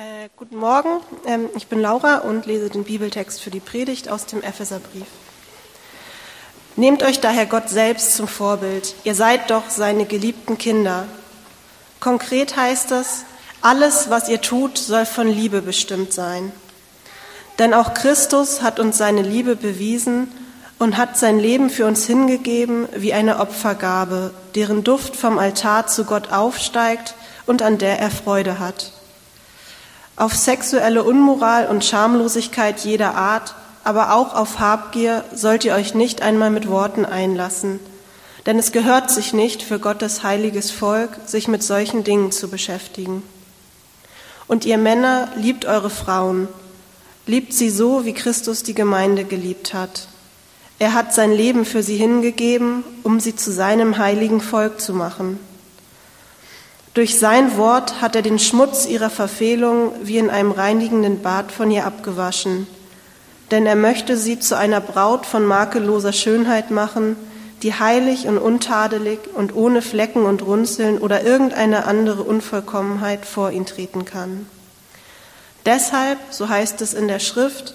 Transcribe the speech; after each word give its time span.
Äh, 0.00 0.30
guten 0.34 0.56
Morgen, 0.56 1.02
ähm, 1.26 1.50
ich 1.54 1.66
bin 1.66 1.78
Laura 1.78 2.20
und 2.20 2.46
lese 2.46 2.70
den 2.70 2.84
Bibeltext 2.84 3.38
für 3.42 3.50
die 3.50 3.60
Predigt 3.60 4.08
aus 4.08 4.24
dem 4.24 4.42
Epheserbrief. 4.42 5.04
Nehmt 6.74 7.02
euch 7.02 7.20
daher 7.20 7.44
Gott 7.44 7.68
selbst 7.68 8.14
zum 8.14 8.26
Vorbild. 8.26 8.94
Ihr 9.04 9.14
seid 9.14 9.50
doch 9.50 9.68
seine 9.68 10.06
geliebten 10.06 10.56
Kinder. 10.56 11.04
Konkret 11.98 12.56
heißt 12.56 12.92
es, 12.92 13.24
alles, 13.60 14.08
was 14.08 14.30
ihr 14.30 14.40
tut, 14.40 14.78
soll 14.78 15.04
von 15.04 15.28
Liebe 15.28 15.60
bestimmt 15.60 16.14
sein. 16.14 16.50
Denn 17.58 17.74
auch 17.74 17.92
Christus 17.92 18.62
hat 18.62 18.80
uns 18.80 18.96
seine 18.96 19.20
Liebe 19.20 19.54
bewiesen 19.54 20.32
und 20.78 20.96
hat 20.96 21.18
sein 21.18 21.38
Leben 21.38 21.68
für 21.68 21.84
uns 21.84 22.06
hingegeben 22.06 22.88
wie 22.96 23.12
eine 23.12 23.38
Opfergabe, 23.38 24.32
deren 24.54 24.82
Duft 24.82 25.14
vom 25.14 25.38
Altar 25.38 25.88
zu 25.88 26.06
Gott 26.06 26.32
aufsteigt 26.32 27.16
und 27.44 27.60
an 27.60 27.76
der 27.76 27.98
er 27.98 28.10
Freude 28.10 28.58
hat. 28.58 28.92
Auf 30.20 30.36
sexuelle 30.36 31.02
Unmoral 31.02 31.66
und 31.66 31.84
Schamlosigkeit 31.84 32.80
jeder 32.80 33.14
Art, 33.14 33.54
aber 33.84 34.12
auch 34.14 34.34
auf 34.34 34.58
Habgier 34.58 35.24
sollt 35.34 35.64
ihr 35.64 35.74
euch 35.74 35.94
nicht 35.94 36.20
einmal 36.20 36.50
mit 36.50 36.68
Worten 36.68 37.06
einlassen, 37.06 37.80
denn 38.44 38.58
es 38.58 38.70
gehört 38.70 39.10
sich 39.10 39.32
nicht 39.32 39.62
für 39.62 39.78
Gottes 39.78 40.22
heiliges 40.22 40.70
Volk, 40.70 41.10
sich 41.24 41.48
mit 41.48 41.62
solchen 41.62 42.04
Dingen 42.04 42.32
zu 42.32 42.48
beschäftigen. 42.48 43.22
Und 44.46 44.66
ihr 44.66 44.76
Männer 44.76 45.28
liebt 45.36 45.64
eure 45.64 45.90
Frauen, 45.90 46.48
liebt 47.26 47.54
sie 47.54 47.70
so, 47.70 48.04
wie 48.04 48.12
Christus 48.12 48.62
die 48.62 48.74
Gemeinde 48.74 49.24
geliebt 49.24 49.72
hat 49.72 50.06
er 50.80 50.94
hat 50.94 51.12
sein 51.12 51.30
Leben 51.30 51.66
für 51.66 51.82
sie 51.82 51.98
hingegeben, 51.98 52.84
um 53.02 53.20
sie 53.20 53.36
zu 53.36 53.52
seinem 53.52 53.98
heiligen 53.98 54.40
Volk 54.40 54.80
zu 54.80 54.94
machen. 54.94 55.38
Durch 56.94 57.20
sein 57.20 57.56
Wort 57.56 58.00
hat 58.00 58.16
er 58.16 58.22
den 58.22 58.40
Schmutz 58.40 58.84
ihrer 58.84 59.10
Verfehlung 59.10 59.92
wie 60.02 60.18
in 60.18 60.28
einem 60.28 60.50
reinigenden 60.50 61.22
Bad 61.22 61.52
von 61.52 61.70
ihr 61.70 61.86
abgewaschen, 61.86 62.66
denn 63.52 63.64
er 63.64 63.76
möchte 63.76 64.16
sie 64.16 64.40
zu 64.40 64.56
einer 64.56 64.80
Braut 64.80 65.24
von 65.24 65.44
makelloser 65.44 66.12
Schönheit 66.12 66.72
machen, 66.72 67.14
die 67.62 67.74
heilig 67.74 68.26
und 68.26 68.38
untadelig 68.38 69.20
und 69.34 69.54
ohne 69.54 69.82
Flecken 69.82 70.24
und 70.24 70.42
Runzeln 70.42 70.98
oder 70.98 71.22
irgendeine 71.22 71.84
andere 71.84 72.22
Unvollkommenheit 72.22 73.24
vor 73.24 73.52
ihn 73.52 73.66
treten 73.66 74.04
kann. 74.04 74.46
Deshalb, 75.66 76.18
so 76.30 76.48
heißt 76.48 76.80
es 76.80 76.94
in 76.94 77.06
der 77.06 77.18
Schrift, 77.20 77.74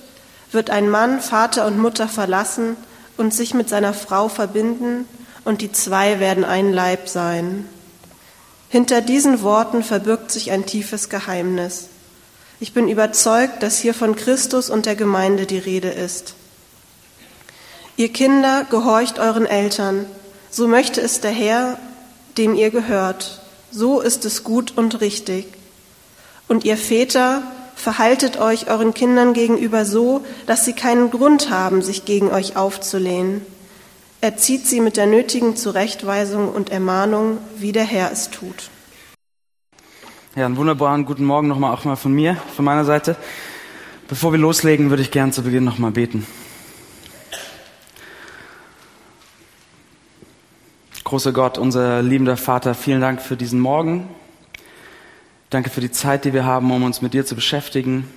wird 0.52 0.70
ein 0.70 0.90
Mann 0.90 1.22
Vater 1.22 1.66
und 1.68 1.78
Mutter 1.78 2.10
verlassen 2.10 2.76
und 3.16 3.34
sich 3.34 3.54
mit 3.54 3.70
seiner 3.70 3.94
Frau 3.94 4.28
verbinden, 4.28 5.08
und 5.46 5.62
die 5.62 5.72
zwei 5.72 6.20
werden 6.20 6.44
ein 6.44 6.74
Leib 6.74 7.08
sein. 7.08 7.70
Hinter 8.70 9.02
diesen 9.02 9.42
Worten 9.42 9.84
verbirgt 9.84 10.32
sich 10.32 10.52
ein 10.52 10.66
tiefes 10.66 11.10
Geheimnis. 11.10 11.88
Ich 12.60 12.74
bin 12.74 12.88
überzeugt, 12.88 13.64
dass 13.64 13.80
hier 13.80 13.94
von 13.94 14.16
Christus 14.16 14.70
und 14.70 14.86
der 14.86 14.96
Gemeinde 14.96 15.46
die 15.46 15.58
Rede 15.58 15.90
ist. 15.90 16.36
Ihr 17.98 18.12
Kinder, 18.12 18.66
gehorcht 18.70 19.20
euren 19.20 19.46
Eltern, 19.46 20.06
so 20.50 20.68
möchte 20.68 21.02
es 21.02 21.22
der 21.22 21.32
Herr, 21.32 21.80
dem 22.38 22.56
ihr 22.56 22.70
gehört, 22.70 23.42
so 23.72 24.02
ist 24.02 24.26
es 24.26 24.44
gut 24.44 24.74
und 24.78 25.02
richtig. 25.02 25.48
Und 26.48 26.66
ihr 26.66 26.78
Väter, 26.78 27.44
Verhaltet 27.76 28.40
euch 28.40 28.68
euren 28.68 28.94
Kindern 28.94 29.34
gegenüber 29.34 29.86
so, 29.86 30.26
dass 30.48 30.66
sie 30.66 30.74
keinen 30.74 31.12
Grund 31.12 31.52
haben, 31.52 31.82
sich 31.82 32.06
gegen 32.06 32.32
euch 32.32 32.56
aufzulehnen. 32.56 33.46
Erzieht 34.26 34.66
sie 34.66 34.82
mit 34.82 34.98
der 34.98 35.06
nötigen 35.06 35.56
Zurechtweisung 35.56 36.50
und 36.50 36.72
Ermahnung, 36.72 37.38
wie 37.58 37.72
der 37.72 37.84
Herr 37.84 38.12
es 38.12 38.32
tut. 38.32 38.72
Ja, 40.36 40.48
einen 40.48 40.58
wunderbaren 40.58 41.06
guten 41.06 41.24
Morgen 41.24 41.48
nochmal 41.48 41.72
auch 41.72 41.86
mal 41.86 41.96
von 41.96 42.12
mir, 42.12 42.36
von 42.56 42.66
meiner 42.66 42.86
Seite. 42.86 43.18
Bevor 44.08 44.32
wir 44.32 44.40
loslegen, 44.40 44.90
würde 44.90 45.04
ich 45.04 45.12
gern 45.12 45.32
zu 45.32 45.44
Beginn 45.44 45.64
nochmal 45.64 45.92
beten. 45.92 46.26
Großer 51.04 51.32
Gott, 51.32 51.60
unser 51.60 52.02
liebender 52.02 52.36
Vater, 52.36 52.74
vielen 52.74 53.02
Dank 53.02 53.22
für 53.22 53.38
diesen 53.38 53.60
Morgen. 53.60 54.10
Danke 55.52 55.70
für 55.70 55.82
die 55.82 55.92
Zeit, 55.92 56.26
die 56.26 56.34
wir 56.34 56.46
haben, 56.46 56.72
um 56.72 56.82
uns 56.82 57.00
mit 57.00 57.14
dir 57.14 57.28
zu 57.28 57.36
beschäftigen, 57.36 58.12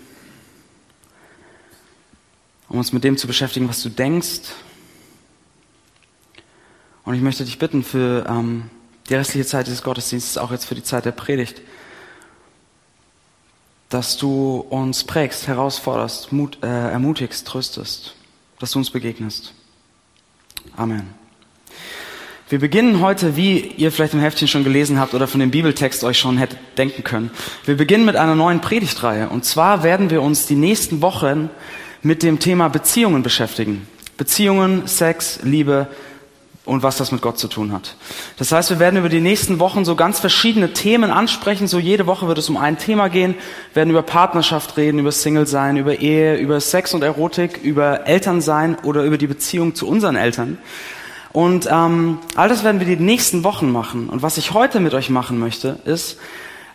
um 2.70 2.78
uns 2.78 2.94
mit 2.94 3.04
dem 3.04 3.19
zu 3.19 3.26
beschäftigen, 3.26 3.69
was 3.69 3.82
du 3.82 3.90
denkst. 3.90 4.54
Und 7.08 7.14
ich 7.14 7.22
möchte 7.22 7.42
dich 7.42 7.58
bitten 7.58 7.82
für 7.82 8.26
ähm, 8.28 8.64
die 9.08 9.14
restliche 9.14 9.46
Zeit 9.46 9.66
dieses 9.66 9.82
Gottesdienstes, 9.82 10.36
auch 10.36 10.50
jetzt 10.50 10.66
für 10.66 10.74
die 10.74 10.82
Zeit 10.82 11.06
der 11.06 11.12
Predigt, 11.12 11.62
dass 13.88 14.19
du 14.19 14.58
uns 14.69 15.04
prägst, 15.04 15.48
herausforderst, 15.48 16.32
Mut, 16.32 16.58
äh, 16.62 16.66
ermutigst, 16.66 17.46
tröstest, 17.46 18.14
dass 18.58 18.72
du 18.72 18.80
uns 18.80 18.91
begegnest. 18.91 19.54
Amen. 20.76 21.14
Wir 22.50 22.58
beginnen 22.58 23.00
heute, 23.00 23.36
wie 23.36 23.58
ihr 23.58 23.90
vielleicht 23.90 24.12
im 24.12 24.20
Heftchen 24.20 24.46
schon 24.46 24.62
gelesen 24.62 25.00
habt 25.00 25.14
oder 25.14 25.26
von 25.26 25.40
dem 25.40 25.50
Bibeltext 25.50 26.04
euch 26.04 26.19
schon 26.19 26.36
hättet 26.36 26.58
denken 26.76 27.04
können. 27.04 27.30
Wir 27.64 27.78
beginnen 27.78 28.04
mit 28.04 28.16
einer 28.16 28.34
neuen 28.34 28.60
Predigtreihe. 28.60 29.30
Und 29.30 29.46
zwar 29.46 29.82
werden 29.82 30.10
wir 30.10 30.20
uns 30.20 30.44
die 30.44 30.56
nächsten 30.56 31.00
Wochen 31.00 31.48
mit 32.02 32.22
dem 32.22 32.38
Thema 32.38 32.69
Beziehungen 32.69 33.22
beschäftigen. 33.22 33.88
Beziehungen, 34.19 34.86
Sex, 34.86 35.38
Liebe 35.42 35.88
und 36.68 36.82
was 36.82 36.98
das 36.98 37.10
mit 37.12 37.22
Gott 37.22 37.38
zu 37.38 37.48
tun 37.48 37.72
hat. 37.72 37.96
Das 38.36 38.52
heißt, 38.52 38.68
wir 38.70 38.78
werden 38.78 38.98
über 38.98 39.08
die 39.08 39.20
nächsten 39.20 39.58
Wochen 39.58 39.84
so 39.84 39.96
ganz 39.96 40.20
verschiedene 40.20 40.74
Themen 40.74 41.10
ansprechen. 41.10 41.66
So 41.66 41.78
jede 41.78 42.06
Woche 42.06 42.28
wird 42.28 42.36
es 42.36 42.48
um 42.50 42.58
ein 42.58 42.76
Thema 42.76 43.08
gehen. 43.08 43.34
Wir 43.72 43.76
werden 43.76 43.90
über 43.90 44.02
Partnerschaft 44.02 44.76
reden, 44.76 44.98
über 44.98 45.10
Single 45.10 45.46
sein, 45.46 45.78
über 45.78 45.98
Ehe, 46.00 46.36
über 46.36 46.60
Sex 46.60 46.92
und 46.92 47.02
Erotik, 47.02 47.58
über 47.62 48.06
Elternsein 48.06 48.76
oder 48.82 49.02
über 49.02 49.16
die 49.16 49.26
Beziehung 49.26 49.74
zu 49.74 49.88
unseren 49.88 50.14
Eltern. 50.14 50.58
Und 51.32 51.68
ähm, 51.70 52.18
all 52.36 52.48
das 52.48 52.64
werden 52.64 52.80
wir 52.80 52.86
die 52.86 53.02
nächsten 53.02 53.44
Wochen 53.44 53.72
machen. 53.72 54.08
Und 54.08 54.22
was 54.22 54.36
ich 54.36 54.52
heute 54.52 54.80
mit 54.80 54.92
euch 54.92 55.08
machen 55.08 55.38
möchte, 55.38 55.78
ist, 55.84 56.18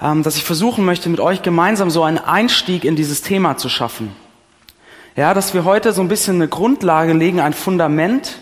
ähm, 0.01 0.23
dass 0.23 0.37
ich 0.37 0.43
versuchen 0.43 0.85
möchte, 0.85 1.09
mit 1.09 1.19
euch 1.19 1.43
gemeinsam 1.43 1.89
so 1.89 2.03
einen 2.03 2.17
Einstieg 2.17 2.83
in 2.83 2.95
dieses 2.95 3.21
Thema 3.21 3.57
zu 3.57 3.69
schaffen. 3.69 4.15
Ja, 5.15 5.35
dass 5.35 5.53
wir 5.53 5.63
heute 5.63 5.93
so 5.93 6.01
ein 6.01 6.07
bisschen 6.07 6.37
eine 6.37 6.47
Grundlage 6.47 7.13
legen, 7.13 7.39
ein 7.39 7.53
Fundament, 7.53 8.39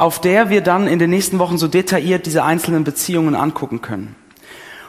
auf 0.00 0.18
der 0.18 0.48
wir 0.48 0.62
dann 0.62 0.86
in 0.86 0.98
den 0.98 1.10
nächsten 1.10 1.38
Wochen 1.38 1.58
so 1.58 1.68
detailliert 1.68 2.24
diese 2.24 2.42
einzelnen 2.42 2.84
Beziehungen 2.84 3.34
angucken 3.34 3.82
können. 3.82 4.16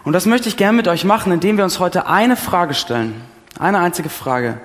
Und 0.06 0.14
das 0.14 0.26
möchte 0.26 0.48
ich 0.48 0.56
gerne 0.56 0.78
mit 0.78 0.88
euch 0.88 1.04
machen, 1.04 1.34
indem 1.34 1.58
wir 1.58 1.66
uns 1.66 1.80
heute 1.80 2.08
eine 2.08 2.38
Frage 2.38 2.74
stellen. 2.74 3.20
Eine 3.60 3.80
einzige 3.80 4.08
Frage. 4.08 4.62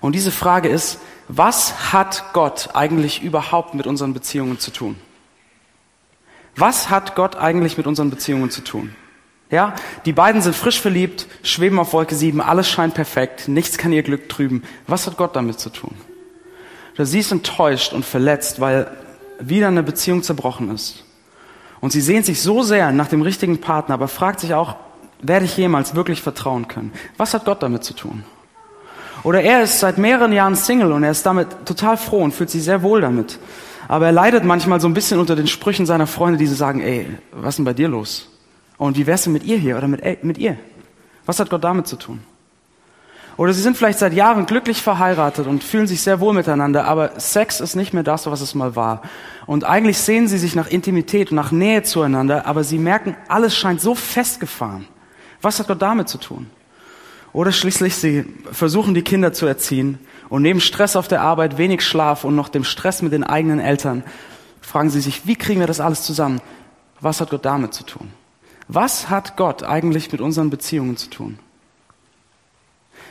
Und 0.00 0.16
diese 0.16 0.32
Frage 0.32 0.68
ist, 0.68 0.98
was 1.28 1.92
hat 1.92 2.24
Gott 2.32 2.70
eigentlich 2.74 3.22
überhaupt 3.22 3.74
mit 3.74 3.86
unseren 3.86 4.14
Beziehungen 4.14 4.58
zu 4.58 4.72
tun? 4.72 4.96
Was 6.56 6.90
hat 6.90 7.14
Gott 7.14 7.36
eigentlich 7.36 7.76
mit 7.76 7.86
unseren 7.86 8.10
Beziehungen 8.10 8.50
zu 8.50 8.62
tun? 8.62 8.96
Ja, 9.48 9.76
die 10.06 10.12
beiden 10.12 10.42
sind 10.42 10.56
frisch 10.56 10.80
verliebt, 10.80 11.28
schweben 11.44 11.78
auf 11.78 11.92
Wolke 11.92 12.16
7, 12.16 12.40
alles 12.40 12.68
scheint 12.68 12.94
perfekt, 12.94 13.46
nichts 13.46 13.78
kann 13.78 13.92
ihr 13.92 14.02
Glück 14.02 14.28
trüben. 14.28 14.64
Was 14.88 15.06
hat 15.06 15.16
Gott 15.16 15.36
damit 15.36 15.60
zu 15.60 15.70
tun? 15.70 15.94
Oder 16.94 17.06
sie 17.06 17.20
ist 17.20 17.30
enttäuscht 17.30 17.92
und 17.92 18.04
verletzt, 18.04 18.60
weil 18.60 18.90
wieder 19.48 19.68
eine 19.68 19.82
Beziehung 19.82 20.22
zerbrochen 20.22 20.70
ist. 20.70 21.04
Und 21.80 21.90
sie 21.90 22.00
sehnt 22.00 22.26
sich 22.26 22.40
so 22.40 22.62
sehr 22.62 22.92
nach 22.92 23.08
dem 23.08 23.22
richtigen 23.22 23.60
Partner, 23.60 23.94
aber 23.94 24.08
fragt 24.08 24.40
sich 24.40 24.54
auch, 24.54 24.76
werde 25.20 25.44
ich 25.44 25.56
jemals 25.56 25.94
wirklich 25.94 26.22
vertrauen 26.22 26.68
können? 26.68 26.92
Was 27.16 27.34
hat 27.34 27.44
Gott 27.44 27.62
damit 27.62 27.84
zu 27.84 27.94
tun? 27.94 28.24
Oder 29.22 29.42
er 29.42 29.62
ist 29.62 29.80
seit 29.80 29.96
mehreren 29.96 30.32
Jahren 30.32 30.54
Single 30.54 30.92
und 30.92 31.02
er 31.02 31.10
ist 31.10 31.24
damit 31.24 31.48
total 31.64 31.96
froh 31.96 32.22
und 32.22 32.32
fühlt 32.32 32.50
sich 32.50 32.62
sehr 32.62 32.82
wohl 32.82 33.00
damit. 33.00 33.38
Aber 33.88 34.06
er 34.06 34.12
leidet 34.12 34.44
manchmal 34.44 34.80
so 34.80 34.88
ein 34.88 34.94
bisschen 34.94 35.18
unter 35.18 35.36
den 35.36 35.46
Sprüchen 35.46 35.86
seiner 35.86 36.06
Freunde, 36.06 36.38
die 36.38 36.46
so 36.46 36.54
sagen, 36.54 36.80
ey, 36.80 37.06
was 37.32 37.50
ist 37.50 37.56
denn 37.56 37.64
bei 37.64 37.74
dir 37.74 37.88
los? 37.88 38.28
Und 38.76 38.96
wie 38.96 39.06
wär's 39.06 39.24
denn 39.24 39.32
mit 39.32 39.44
ihr 39.44 39.56
hier 39.56 39.76
oder 39.78 39.88
mit, 39.88 40.02
ey, 40.02 40.18
mit 40.22 40.38
ihr? 40.38 40.56
Was 41.26 41.40
hat 41.40 41.48
Gott 41.48 41.64
damit 41.64 41.86
zu 41.86 41.96
tun? 41.96 42.20
Oder 43.36 43.52
sie 43.52 43.62
sind 43.62 43.76
vielleicht 43.76 43.98
seit 43.98 44.12
Jahren 44.12 44.46
glücklich 44.46 44.80
verheiratet 44.80 45.46
und 45.46 45.64
fühlen 45.64 45.88
sich 45.88 46.02
sehr 46.02 46.20
wohl 46.20 46.34
miteinander, 46.34 46.84
aber 46.84 47.18
Sex 47.18 47.60
ist 47.60 47.74
nicht 47.74 47.92
mehr 47.92 48.04
das, 48.04 48.26
was 48.26 48.40
es 48.40 48.54
mal 48.54 48.76
war. 48.76 49.02
Und 49.46 49.64
eigentlich 49.64 49.98
sehen 49.98 50.28
sie 50.28 50.38
sich 50.38 50.54
nach 50.54 50.68
Intimität 50.68 51.30
und 51.30 51.36
nach 51.36 51.50
Nähe 51.50 51.82
zueinander, 51.82 52.46
aber 52.46 52.62
sie 52.62 52.78
merken, 52.78 53.16
alles 53.28 53.56
scheint 53.56 53.80
so 53.80 53.94
festgefahren. 53.94 54.86
Was 55.42 55.58
hat 55.58 55.66
Gott 55.66 55.82
damit 55.82 56.08
zu 56.08 56.18
tun? 56.18 56.46
Oder 57.32 57.50
schließlich, 57.50 57.96
sie 57.96 58.24
versuchen 58.52 58.94
die 58.94 59.02
Kinder 59.02 59.32
zu 59.32 59.46
erziehen 59.46 59.98
und 60.28 60.42
neben 60.42 60.60
Stress 60.60 60.94
auf 60.94 61.08
der 61.08 61.22
Arbeit, 61.22 61.58
wenig 61.58 61.82
Schlaf 61.82 62.22
und 62.22 62.36
noch 62.36 62.48
dem 62.48 62.62
Stress 62.62 63.02
mit 63.02 63.12
den 63.12 63.24
eigenen 63.24 63.58
Eltern, 63.58 64.04
fragen 64.60 64.90
sie 64.90 65.00
sich, 65.00 65.26
wie 65.26 65.34
kriegen 65.34 65.58
wir 65.58 65.66
das 65.66 65.80
alles 65.80 66.02
zusammen? 66.02 66.40
Was 67.00 67.20
hat 67.20 67.30
Gott 67.30 67.44
damit 67.44 67.74
zu 67.74 67.84
tun? 67.84 68.10
Was 68.68 69.10
hat 69.10 69.36
Gott 69.36 69.64
eigentlich 69.64 70.12
mit 70.12 70.20
unseren 70.20 70.48
Beziehungen 70.48 70.96
zu 70.96 71.10
tun? 71.10 71.38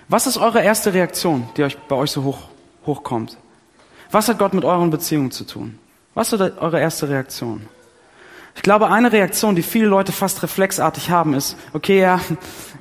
Was 0.10 0.28
ist 0.28 0.38
eure 0.38 0.62
erste 0.62 0.94
Reaktion, 0.94 1.48
die 1.58 1.64
euch 1.64 1.78
bei 1.78 1.96
euch 1.96 2.12
so 2.12 2.24
hoch, 2.24 2.40
hochkommt? 2.86 3.38
Was 4.12 4.28
hat 4.28 4.38
Gott 4.38 4.54
mit 4.54 4.66
euren 4.66 4.90
Beziehungen 4.90 5.32
zu 5.32 5.46
tun? 5.46 5.80
Was 6.14 6.32
ist 6.32 6.42
eure 6.42 6.80
erste 6.80 7.10
Reaktion? 7.10 7.68
Ich 8.56 8.62
glaube, 8.62 8.90
eine 8.90 9.12
Reaktion, 9.12 9.56
die 9.56 9.64
viele 9.64 9.88
Leute 9.88 10.12
fast 10.12 10.44
reflexartig 10.44 11.10
haben, 11.10 11.34
ist, 11.34 11.58
okay, 11.74 12.02
ja, 12.02 12.20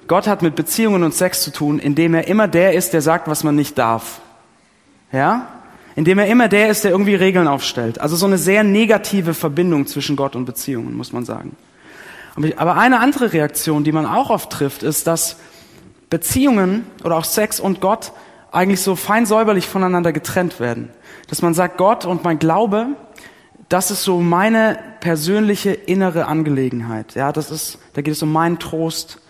Gott 0.07 0.27
hat 0.27 0.43
mit 0.43 0.55
Beziehungen 0.55 1.03
und 1.03 1.15
Sex 1.15 1.43
zu 1.43 1.51
tun, 1.51 1.79
indem 1.79 2.15
er 2.15 2.29
immer 2.29 2.49
der 2.49 2.75
ist, 2.75 2.93
der 2.93 3.01
sagt, 3.01 3.29
was 3.29 3.45
man 3.45 3.55
nicht 3.55 3.79
darf. 3.79 4.21
Ja? 5.13 5.49
Indem 5.95 6.19
er 6.19 6.27
immer 6.27 6.49
der 6.49 6.69
ist, 6.69 6.85
der 6.85 6.91
irgendwie 6.91 7.15
Regeln 7.15 7.49
aufstellt. 7.49 8.01
Also 8.01 8.17
so 8.17 8.27
eine 8.27 8.39
sehr 8.39 8.65
negative 8.65 9.33
Verbindung 9.33 9.87
zwischen 9.87 10.17
Gott 10.17 10.37
und 10.37 10.45
Beziehungen, 10.45 10.95
muss 10.95 11.13
man 11.13 11.25
sagen. 11.25 11.57
Aber 12.57 12.77
eine 12.77 13.01
andere 13.01 13.33
Reaktion, 13.33 13.85
die 13.85 13.93
man 13.93 14.07
auch 14.07 14.31
oft 14.31 14.51
trifft, 14.51 14.83
ist, 14.83 15.07
dass 15.07 15.37
Beziehungen 16.13 16.85
oder 17.05 17.17
auch 17.17 17.25
Sex 17.25 17.59
und 17.59 17.81
Gott 17.81 18.13
eigentlich 18.51 18.83
so 18.83 18.97
fein 18.97 19.25
säuberlich 19.25 19.67
voneinander 19.67 20.13
getrennt 20.13 20.61
werden. 20.61 20.91
Dass 21.29 21.41
man 21.41 21.55
sagt, 21.55 21.79
Gott 21.79 22.05
und 22.05 22.23
mein 22.23 22.39
Glaube, 22.39 22.89
das 23.71 23.91
ist 23.91 24.03
so 24.03 24.21
meine 24.21 24.79
persönliche 25.01 25.73
innere 25.73 26.27
Angelegenheit. 26.27 27.15
Ja, 27.15 27.33
das 27.33 27.51
ist, 27.51 27.79
da 27.95 28.03
geht 28.03 28.13
es 28.13 28.23
um 28.23 28.31
meinen 28.31 28.59
Trost, 28.59 29.21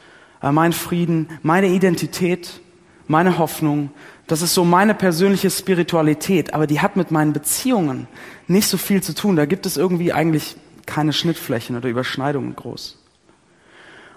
äh, 0.42 0.50
meinen 0.50 0.72
Frieden, 0.72 1.28
meine 1.42 1.68
Identität, 1.68 2.60
meine 3.06 3.38
Hoffnung. 3.38 3.90
Das 4.26 4.42
ist 4.42 4.52
so 4.52 4.64
meine 4.64 4.94
persönliche 4.94 5.50
Spiritualität, 5.50 6.52
aber 6.52 6.66
die 6.66 6.80
hat 6.80 6.96
mit 6.96 7.12
meinen 7.12 7.32
Beziehungen 7.32 8.08
nicht 8.48 8.66
so 8.66 8.76
viel 8.76 9.04
zu 9.04 9.14
tun. 9.14 9.36
Da 9.36 9.46
gibt 9.46 9.66
es 9.66 9.76
irgendwie 9.76 10.12
eigentlich 10.12 10.56
keine 10.84 11.12
Schnittflächen 11.12 11.76
oder 11.76 11.88
Überschneidungen 11.88 12.56
groß. 12.56 13.01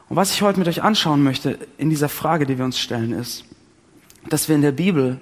Und 0.08 0.16
was 0.16 0.32
ich 0.32 0.42
heute 0.42 0.60
mit 0.60 0.68
euch 0.68 0.84
anschauen 0.84 1.24
möchte 1.24 1.58
in 1.78 1.90
dieser 1.90 2.10
Frage, 2.10 2.46
die 2.46 2.58
wir 2.58 2.66
uns 2.66 2.80
stellen, 2.80 3.12
ist, 3.12 3.46
dass 4.30 4.48
wir 4.48 4.56
in 4.56 4.62
der 4.62 4.72
Bibel 4.72 5.20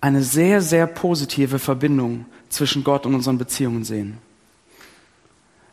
eine 0.00 0.22
sehr, 0.22 0.60
sehr 0.60 0.86
positive 0.86 1.58
Verbindung 1.58 2.26
zwischen 2.48 2.84
Gott 2.84 3.06
und 3.06 3.14
unseren 3.14 3.38
Beziehungen 3.38 3.84
sehen. 3.84 4.18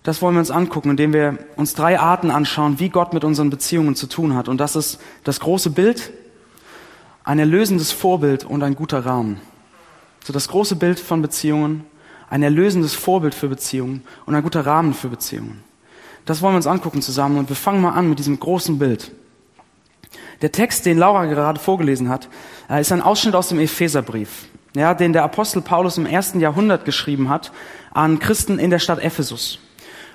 Das 0.04 0.21
wollen 0.21 0.36
wir 0.36 0.39
uns 0.39 0.51
angucken, 0.51 0.92
indem 0.92 1.13
wir 1.13 1.38
uns 1.56 1.74
drei 1.74 2.00
Arten 2.00 2.31
anschauen, 2.31 2.80
wie 2.80 2.89
Gott 2.89 3.13
mit 3.13 3.24
unseren 3.24 3.50
Beziehungen 3.50 3.95
zu 3.95 4.07
tun 4.07 4.36
hat. 4.36 4.48
Und 4.48 4.60
das 4.60 4.75
ist 4.75 5.00
das 5.24 5.39
große 5.39 5.71
Bild, 5.71 6.12
ein 7.24 7.39
erlösendes 7.39 7.92
Vorbild 7.92 8.45
und 8.45 8.63
ein 8.63 8.75
guter 8.75 9.06
Rahmen. 9.06 9.42
So 10.24 10.31
das 10.31 10.48
große 10.48 10.75
Bild 10.75 11.00
von 11.00 11.21
Beziehungen, 11.21 11.86
ein 12.30 12.44
erlösendes 12.44 12.94
Vorbild 12.94 13.36
für 13.36 13.48
Beziehungen 13.48 14.04
und 14.25 14.36
ein 14.36 14.44
guter 14.44 14.66
Rahmen 14.66 14.94
für 14.94 15.10
Beziehungen. 15.10 15.63
Das 16.29 16.43
wollen 16.43 16.53
wir 16.53 16.57
uns 16.57 16.67
angucken 16.67 17.01
zusammen 17.01 17.39
und 17.39 17.49
wir 17.49 17.55
fangen 17.55 17.81
mal 17.81 17.93
an 17.93 18.07
mit 18.07 18.19
diesem 18.19 18.39
großen 18.39 18.77
Bild. 18.77 19.09
Der 20.43 20.51
Text, 20.51 20.85
den 20.85 20.99
Laura 20.99 21.25
gerade 21.25 21.59
vorgelesen 21.59 22.07
hat, 22.07 22.29
äh, 22.69 22.79
ist 22.79 22.91
ein 22.91 23.01
Ausschnitt 23.01 23.33
aus 23.33 23.49
dem 23.49 23.57
Epheserbrief, 23.57 24.45
ja, 24.75 24.93
den 24.93 25.11
der 25.11 25.23
Apostel 25.23 25.63
Paulus 25.63 25.97
im 25.97 26.05
ersten 26.05 26.39
Jahrhundert 26.39 26.85
geschrieben 26.85 27.29
hat 27.29 27.51
an 27.91 28.19
Christen 28.19 28.59
in 28.59 28.69
der 28.69 28.77
Stadt 28.77 28.99
Ephesus. 28.99 29.57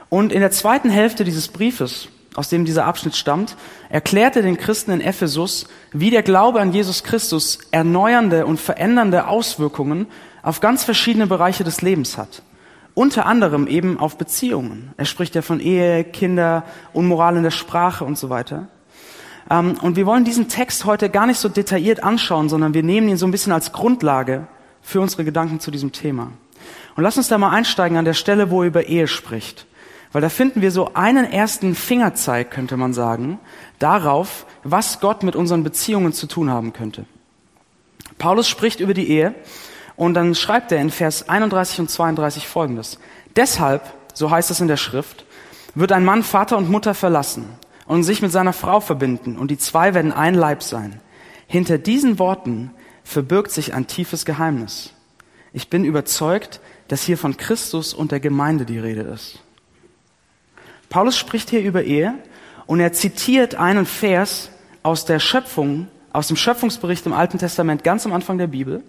Und 0.08 0.32
in 0.32 0.38
der 0.38 0.52
zweiten 0.52 0.88
Hälfte 0.88 1.24
dieses 1.24 1.48
Briefes, 1.48 2.06
aus 2.36 2.48
dem 2.48 2.64
dieser 2.64 2.84
Abschnitt 2.84 3.16
stammt, 3.16 3.56
erklärte 3.88 4.40
den 4.40 4.56
Christen 4.56 4.92
in 4.92 5.00
Ephesus, 5.00 5.66
wie 5.92 6.10
der 6.10 6.22
Glaube 6.22 6.60
an 6.60 6.72
Jesus 6.72 7.02
Christus 7.02 7.58
erneuernde 7.72 8.46
und 8.46 8.60
verändernde 8.60 9.26
Auswirkungen 9.26 10.06
auf 10.44 10.60
ganz 10.60 10.84
verschiedene 10.84 11.26
Bereiche 11.26 11.64
des 11.64 11.82
Lebens 11.82 12.16
hat. 12.16 12.42
Unter 12.94 13.26
anderem 13.26 13.66
eben 13.66 13.98
auf 13.98 14.16
Beziehungen. 14.16 14.92
Er 14.96 15.04
spricht 15.04 15.34
ja 15.34 15.42
von 15.42 15.58
Ehe, 15.58 16.04
Kinder, 16.04 16.64
Unmoral 16.92 17.36
in 17.36 17.42
der 17.42 17.50
Sprache 17.50 18.04
und 18.04 18.16
so 18.16 18.30
weiter. 18.30 18.68
Ähm, 19.50 19.76
und 19.82 19.96
wir 19.96 20.06
wollen 20.06 20.24
diesen 20.24 20.48
Text 20.48 20.84
heute 20.84 21.10
gar 21.10 21.26
nicht 21.26 21.38
so 21.38 21.48
detailliert 21.48 22.02
anschauen, 22.02 22.48
sondern 22.48 22.72
wir 22.72 22.82
nehmen 22.82 23.08
ihn 23.08 23.16
so 23.16 23.26
ein 23.26 23.32
bisschen 23.32 23.52
als 23.52 23.72
Grundlage 23.72 24.46
für 24.80 25.00
unsere 25.00 25.24
Gedanken 25.24 25.60
zu 25.60 25.70
diesem 25.70 25.92
Thema. 25.92 26.30
Und 26.96 27.02
lass 27.02 27.16
uns 27.16 27.28
da 27.28 27.38
mal 27.38 27.50
einsteigen 27.50 27.98
an 27.98 28.04
der 28.04 28.14
Stelle, 28.14 28.50
wo 28.50 28.62
er 28.62 28.68
über 28.68 28.86
Ehe 28.86 29.08
spricht. 29.08 29.66
Weil 30.12 30.22
da 30.22 30.28
finden 30.28 30.62
wir 30.62 30.70
so 30.70 30.94
einen 30.94 31.24
ersten 31.24 31.74
Fingerzeig, 31.74 32.52
könnte 32.52 32.76
man 32.76 32.92
sagen, 32.92 33.40
darauf, 33.80 34.46
was 34.62 35.00
Gott 35.00 35.24
mit 35.24 35.34
unseren 35.34 35.64
Beziehungen 35.64 36.12
zu 36.12 36.28
tun 36.28 36.50
haben 36.50 36.72
könnte. 36.72 37.04
Paulus 38.18 38.48
spricht 38.48 38.78
über 38.78 38.94
die 38.94 39.08
Ehe 39.08 39.34
und 39.96 40.14
dann 40.14 40.34
schreibt 40.34 40.72
er 40.72 40.80
in 40.80 40.90
Vers 40.90 41.28
31 41.28 41.80
und 41.80 41.90
32 41.90 42.48
folgendes. 42.48 42.98
Deshalb, 43.36 43.82
so 44.12 44.30
heißt 44.30 44.50
es 44.50 44.60
in 44.60 44.68
der 44.68 44.76
Schrift, 44.76 45.24
wird 45.74 45.92
ein 45.92 46.04
Mann 46.04 46.22
Vater 46.22 46.56
und 46.56 46.70
Mutter 46.70 46.94
verlassen 46.94 47.48
und 47.86 48.04
sich 48.04 48.22
mit 48.22 48.32
seiner 48.32 48.52
Frau 48.52 48.80
verbinden 48.80 49.36
und 49.36 49.50
die 49.50 49.58
zwei 49.58 49.94
werden 49.94 50.12
ein 50.12 50.34
Leib 50.34 50.62
sein. 50.62 51.00
Hinter 51.46 51.78
diesen 51.78 52.18
Worten 52.18 52.70
verbirgt 53.02 53.50
sich 53.50 53.74
ein 53.74 53.86
tiefes 53.86 54.24
Geheimnis. 54.24 54.92
Ich 55.52 55.70
bin 55.70 55.84
überzeugt, 55.84 56.60
dass 56.88 57.02
hier 57.02 57.18
von 57.18 57.36
Christus 57.36 57.94
und 57.94 58.12
der 58.12 58.20
Gemeinde 58.20 58.64
die 58.64 58.78
Rede 58.78 59.02
ist. 59.02 59.40
Paulus 60.88 61.16
spricht 61.16 61.50
hier 61.50 61.62
über 61.62 61.82
Ehe 61.82 62.14
und 62.66 62.80
er 62.80 62.92
zitiert 62.92 63.54
einen 63.54 63.86
Vers 63.86 64.50
aus 64.82 65.04
der 65.04 65.18
Schöpfung, 65.18 65.88
aus 66.12 66.28
dem 66.28 66.36
Schöpfungsbericht 66.36 67.06
im 67.06 67.12
Alten 67.12 67.38
Testament 67.38 67.84
ganz 67.84 68.06
am 68.06 68.12
Anfang 68.12 68.38
der 68.38 68.46
Bibel. 68.46 68.82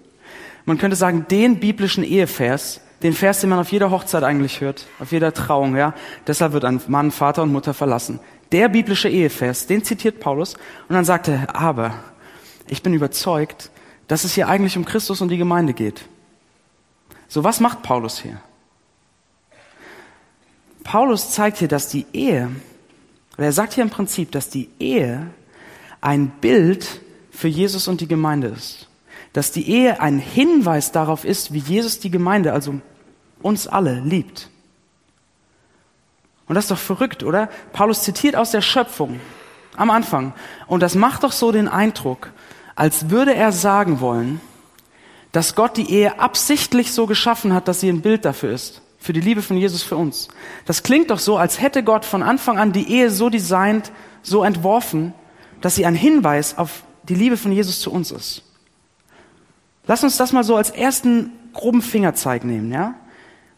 Man 0.66 0.78
könnte 0.78 0.96
sagen, 0.96 1.28
den 1.30 1.60
biblischen 1.60 2.04
Ehevers, 2.04 2.82
den 3.04 3.14
Vers, 3.14 3.42
den 3.42 3.52
man 3.52 3.60
auf 3.60 3.72
jeder 3.72 3.92
Hochzeit 3.92 4.24
eigentlich 4.24 4.62
hört, 4.62 4.88
auf 5.00 5.12
jeder 5.12 5.34
Trauung, 5.34 5.76
ja. 5.76 5.94
Deshalb 6.26 6.54
wird 6.54 6.66
ein 6.66 6.82
Mann 6.88 7.12
Vater 7.12 7.44
und 7.44 7.52
Mutter 7.52 7.74
verlassen. 7.74 8.20
Der 8.52 8.68
biblische 8.68 9.10
Ehevers, 9.10 9.68
den 9.68 9.84
zitiert 9.84 10.20
Paulus 10.20 10.56
und 10.88 10.96
dann 10.96 11.06
sagt 11.06 11.28
er, 11.28 11.56
aber 11.56 11.94
ich 12.68 12.82
bin 12.82 12.94
überzeugt, 12.94 13.70
dass 14.08 14.24
es 14.24 14.34
hier 14.34 14.48
eigentlich 14.48 14.78
um 14.78 14.86
Christus 14.86 15.22
und 15.22 15.30
die 15.30 15.38
Gemeinde 15.38 15.74
geht. 15.74 16.06
So, 17.28 17.44
was 17.44 17.60
macht 17.60 17.84
Paulus 17.84 18.20
hier? 18.20 18.40
Paulus 20.84 21.32
zeigt 21.32 21.58
hier, 21.58 21.68
dass 21.68 21.90
die 21.90 22.06
Ehe, 22.14 22.50
oder 23.38 23.48
er 23.48 23.52
sagt 23.52 23.74
hier 23.74 23.84
im 23.84 23.90
Prinzip, 23.90 24.32
dass 24.32 24.50
die 24.50 24.70
Ehe 24.80 25.28
ein 26.02 26.30
Bild 26.30 27.02
für 27.32 27.48
Jesus 27.48 27.88
und 27.88 28.02
die 28.02 28.08
Gemeinde 28.08 28.48
ist 28.48 28.88
dass 29.36 29.52
die 29.52 29.70
Ehe 29.70 30.00
ein 30.00 30.18
Hinweis 30.18 30.94
darauf 30.94 31.26
ist, 31.26 31.52
wie 31.52 31.60
Jesus 31.60 32.00
die 32.00 32.10
Gemeinde, 32.10 32.54
also 32.54 32.76
uns 33.42 33.68
alle, 33.68 34.00
liebt. 34.00 34.50
Und 36.48 36.56
das 36.56 36.64
ist 36.64 36.72
doch 36.72 36.78
verrückt, 36.78 37.22
oder? 37.22 37.50
Paulus 37.74 38.04
zitiert 38.04 38.38
aus 38.38 38.52
der 38.52 38.62
Schöpfung 38.62 39.20
am 39.76 39.92
Anfang. 39.92 40.32
Und 40.68 40.80
das 40.80 40.96
macht 40.96 41.26
doch 41.26 41.34
so 41.34 41.52
den 41.52 41.68
Eindruck, 41.68 42.32
als 42.76 43.10
würde 43.10 43.36
er 43.36 43.52
sagen 43.52 44.00
wollen, 44.00 44.40
dass 45.34 45.54
Gott 45.54 45.76
die 45.76 45.92
Ehe 45.92 46.18
absichtlich 46.18 46.94
so 46.94 47.06
geschaffen 47.06 47.54
hat, 47.54 47.68
dass 47.68 47.82
sie 47.82 47.90
ein 47.90 48.02
Bild 48.02 48.24
dafür 48.24 48.54
ist. 48.54 48.84
Für 49.00 49.12
die 49.12 49.20
Liebe 49.20 49.42
von 49.42 49.58
Jesus 49.58 49.84
für 49.84 49.98
uns. 49.98 50.30
Das 50.64 50.82
klingt 50.82 51.12
doch 51.12 51.20
so, 51.20 51.36
als 51.36 51.60
hätte 51.60 51.84
Gott 51.84 52.06
von 52.06 52.24
Anfang 52.24 52.58
an 52.58 52.72
die 52.72 52.90
Ehe 52.90 53.12
so 53.12 53.30
designt, 53.30 53.92
so 54.24 54.46
entworfen, 54.46 55.14
dass 55.60 55.76
sie 55.76 55.86
ein 55.86 55.94
Hinweis 55.94 56.58
auf 56.58 56.84
die 57.04 57.16
Liebe 57.16 57.36
von 57.36 57.52
Jesus 57.52 57.82
zu 57.82 57.92
uns 57.92 58.12
ist. 58.12 58.45
Lass 59.88 60.04
uns 60.04 60.18
das 60.18 60.32
mal 60.32 60.44
so 60.44 60.56
als 60.56 60.70
ersten 60.70 61.32
groben 61.54 61.82
Fingerzeig 61.82 62.44
nehmen, 62.44 62.72
ja? 62.72 62.96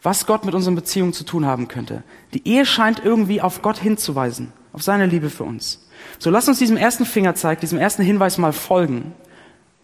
Was 0.04 0.26
Gott 0.26 0.46
mit 0.46 0.54
unseren 0.54 0.76
Beziehungen 0.76 1.14
zu 1.14 1.24
tun 1.24 1.46
haben 1.46 1.68
könnte. 1.68 2.04
Die 2.34 2.48
Ehe 2.48 2.66
scheint 2.66 3.04
irgendwie 3.04 3.42
auf 3.42 3.62
Gott 3.62 3.78
hinzuweisen, 3.78 4.54
auf 4.72 4.84
seine 4.84 5.08
Liebe 5.08 5.30
für 5.30 5.44
uns. 5.44 5.88
So 6.20 6.30
lass 6.30 6.48
uns 6.48 6.60
diesem 6.60 6.78
ersten 6.78 7.06
Fingerzeig, 7.06 7.60
diesem 7.60 7.80
ersten 7.80 8.04
Hinweis 8.04 8.38
mal 8.38 8.54
folgen. 8.54 9.14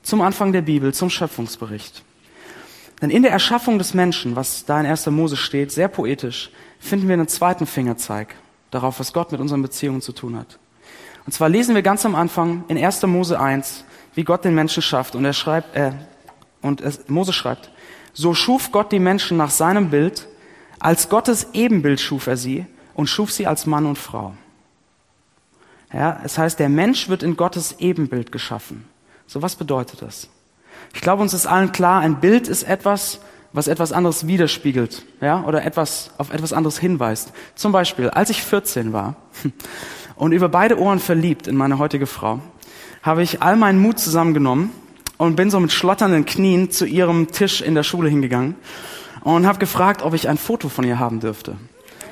Zum 0.03 0.21
Anfang 0.21 0.51
der 0.51 0.61
Bibel, 0.61 0.93
zum 0.93 1.09
Schöpfungsbericht. 1.09 2.03
Denn 3.01 3.09
in 3.09 3.23
der 3.23 3.31
Erschaffung 3.31 3.77
des 3.77 3.93
Menschen, 3.93 4.35
was 4.35 4.65
da 4.65 4.79
in 4.79 4.85
1. 4.85 5.07
Mose 5.07 5.35
steht, 5.35 5.71
sehr 5.71 5.87
poetisch, 5.87 6.51
finden 6.79 7.07
wir 7.07 7.13
einen 7.13 7.27
zweiten 7.27 7.65
Fingerzeig 7.65 8.35
darauf, 8.69 8.99
was 8.99 9.13
Gott 9.13 9.31
mit 9.31 9.41
unseren 9.41 9.61
Beziehungen 9.61 10.01
zu 10.01 10.11
tun 10.11 10.37
hat. 10.37 10.59
Und 11.25 11.31
zwar 11.31 11.49
lesen 11.49 11.73
wir 11.75 11.81
ganz 11.81 12.05
am 12.05 12.15
Anfang 12.15 12.65
in 12.67 12.77
1. 12.77 13.03
Mose 13.03 13.39
1, 13.39 13.85
wie 14.13 14.23
Gott 14.23 14.45
den 14.45 14.55
Menschen 14.55 14.83
schafft. 14.83 15.15
Und 15.15 15.25
er 15.25 15.33
schreibt, 15.33 15.75
äh, 15.75 15.91
und 16.63 16.81
es, 16.81 17.07
Mose 17.07 17.33
schreibt, 17.33 17.69
so 18.13 18.33
schuf 18.33 18.71
Gott 18.71 18.91
die 18.91 18.99
Menschen 18.99 19.37
nach 19.37 19.51
seinem 19.51 19.91
Bild, 19.91 20.27
als 20.79 21.09
Gottes 21.09 21.47
Ebenbild 21.53 21.99
schuf 21.99 22.27
er 22.27 22.37
sie 22.37 22.65
und 22.95 23.07
schuf 23.07 23.31
sie 23.31 23.45
als 23.45 23.65
Mann 23.65 23.85
und 23.85 23.97
Frau. 23.97 24.33
Ja, 25.93 26.19
es 26.23 26.37
heißt, 26.37 26.59
der 26.59 26.69
Mensch 26.69 27.07
wird 27.09 27.21
in 27.21 27.37
Gottes 27.37 27.75
Ebenbild 27.79 28.31
geschaffen. 28.31 28.85
So 29.27 29.41
was 29.41 29.55
bedeutet 29.55 30.01
das? 30.01 30.27
Ich 30.93 31.01
glaube, 31.01 31.21
uns 31.21 31.33
ist 31.33 31.45
allen 31.45 31.71
klar, 31.71 32.01
ein 32.01 32.19
Bild 32.19 32.47
ist 32.47 32.63
etwas, 32.63 33.19
was 33.51 33.67
etwas 33.67 33.91
anderes 33.91 34.25
widerspiegelt, 34.25 35.05
ja, 35.21 35.43
oder 35.43 35.63
etwas, 35.63 36.11
auf 36.17 36.33
etwas 36.33 36.53
anderes 36.53 36.79
hinweist. 36.79 37.31
Zum 37.55 37.71
Beispiel, 37.71 38.09
als 38.09 38.31
ich 38.31 38.41
14 38.41 38.93
war 38.93 39.15
und 40.15 40.31
über 40.31 40.49
beide 40.49 40.79
Ohren 40.79 40.99
verliebt 40.99 41.47
in 41.47 41.55
meine 41.55 41.77
heutige 41.77 42.07
Frau, 42.07 42.39
habe 43.03 43.21
ich 43.21 43.41
all 43.41 43.55
meinen 43.55 43.79
Mut 43.79 43.99
zusammengenommen 43.99 44.71
und 45.17 45.35
bin 45.35 45.49
so 45.49 45.59
mit 45.59 45.71
schlotternden 45.71 46.25
Knien 46.25 46.71
zu 46.71 46.85
ihrem 46.85 47.31
Tisch 47.31 47.61
in 47.61 47.75
der 47.75 47.83
Schule 47.83 48.09
hingegangen 48.09 48.55
und 49.21 49.47
habe 49.47 49.59
gefragt, 49.59 50.01
ob 50.01 50.13
ich 50.13 50.29
ein 50.29 50.37
Foto 50.37 50.69
von 50.69 50.83
ihr 50.83 50.99
haben 50.99 51.19
dürfte. 51.19 51.55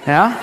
Ja, 0.05 0.34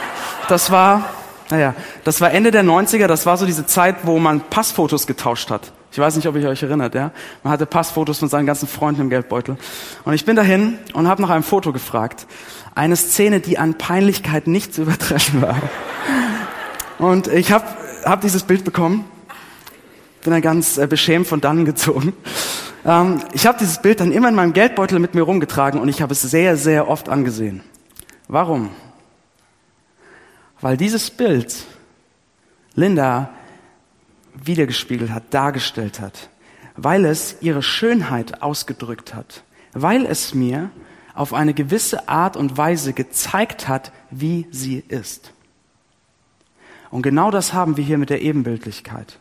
das 0.48 0.70
war, 0.70 1.10
naja, 1.50 1.74
das 2.04 2.20
war 2.20 2.30
Ende 2.30 2.50
der 2.50 2.64
90er, 2.64 3.06
das 3.06 3.26
war 3.26 3.36
so 3.36 3.46
diese 3.46 3.66
Zeit, 3.66 3.96
wo 4.04 4.18
man 4.18 4.40
Passfotos 4.40 5.06
getauscht 5.06 5.50
hat. 5.50 5.72
Ich 5.90 5.98
weiß 5.98 6.16
nicht, 6.16 6.28
ob 6.28 6.36
ihr 6.36 6.48
euch 6.48 6.62
erinnert, 6.62 6.94
ja. 6.94 7.12
Man 7.42 7.52
hatte 7.52 7.64
Passfotos 7.64 8.18
von 8.18 8.28
seinen 8.28 8.46
ganzen 8.46 8.68
Freunden 8.68 9.00
im 9.00 9.10
Geldbeutel. 9.10 9.56
Und 10.04 10.12
ich 10.12 10.26
bin 10.26 10.36
dahin 10.36 10.78
und 10.92 11.08
habe 11.08 11.22
nach 11.22 11.30
einem 11.30 11.42
Foto 11.42 11.72
gefragt. 11.72 12.26
Eine 12.74 12.94
Szene, 12.94 13.40
die 13.40 13.58
an 13.58 13.74
Peinlichkeit 13.78 14.46
nicht 14.46 14.74
zu 14.74 14.82
übertreffen 14.82 15.42
war. 15.42 15.56
Und 16.98 17.28
ich 17.28 17.52
habe 17.52 17.64
hab 18.04 18.20
dieses 18.20 18.42
Bild 18.42 18.64
bekommen 18.64 19.06
bin 20.28 20.34
dann 20.34 20.42
ganz 20.42 20.76
äh, 20.76 20.86
beschämt 20.86 21.26
von 21.26 21.40
dannen 21.40 21.64
gezogen. 21.64 22.12
Ähm, 22.84 23.22
ich 23.32 23.46
habe 23.46 23.56
dieses 23.58 23.80
Bild 23.80 24.00
dann 24.00 24.12
immer 24.12 24.28
in 24.28 24.34
meinem 24.34 24.52
Geldbeutel 24.52 24.98
mit 24.98 25.14
mir 25.14 25.22
rumgetragen 25.22 25.80
und 25.80 25.88
ich 25.88 26.02
habe 26.02 26.12
es 26.12 26.20
sehr, 26.20 26.58
sehr 26.58 26.86
oft 26.86 27.08
angesehen. 27.08 27.62
Warum? 28.28 28.68
Weil 30.60 30.76
dieses 30.76 31.10
Bild 31.10 31.64
Linda 32.74 33.30
wiedergespiegelt 34.34 35.10
hat, 35.12 35.32
dargestellt 35.32 35.98
hat, 35.98 36.28
weil 36.76 37.06
es 37.06 37.36
ihre 37.40 37.62
Schönheit 37.62 38.42
ausgedrückt 38.42 39.14
hat, 39.14 39.44
weil 39.72 40.04
es 40.04 40.34
mir 40.34 40.68
auf 41.14 41.32
eine 41.32 41.54
gewisse 41.54 42.06
Art 42.06 42.36
und 42.36 42.58
Weise 42.58 42.92
gezeigt 42.92 43.66
hat, 43.66 43.92
wie 44.10 44.46
sie 44.50 44.84
ist. 44.88 45.32
Und 46.90 47.00
genau 47.00 47.30
das 47.30 47.54
haben 47.54 47.78
wir 47.78 47.84
hier 47.84 47.96
mit 47.96 48.10
der 48.10 48.20
Ebenbildlichkeit. 48.20 49.18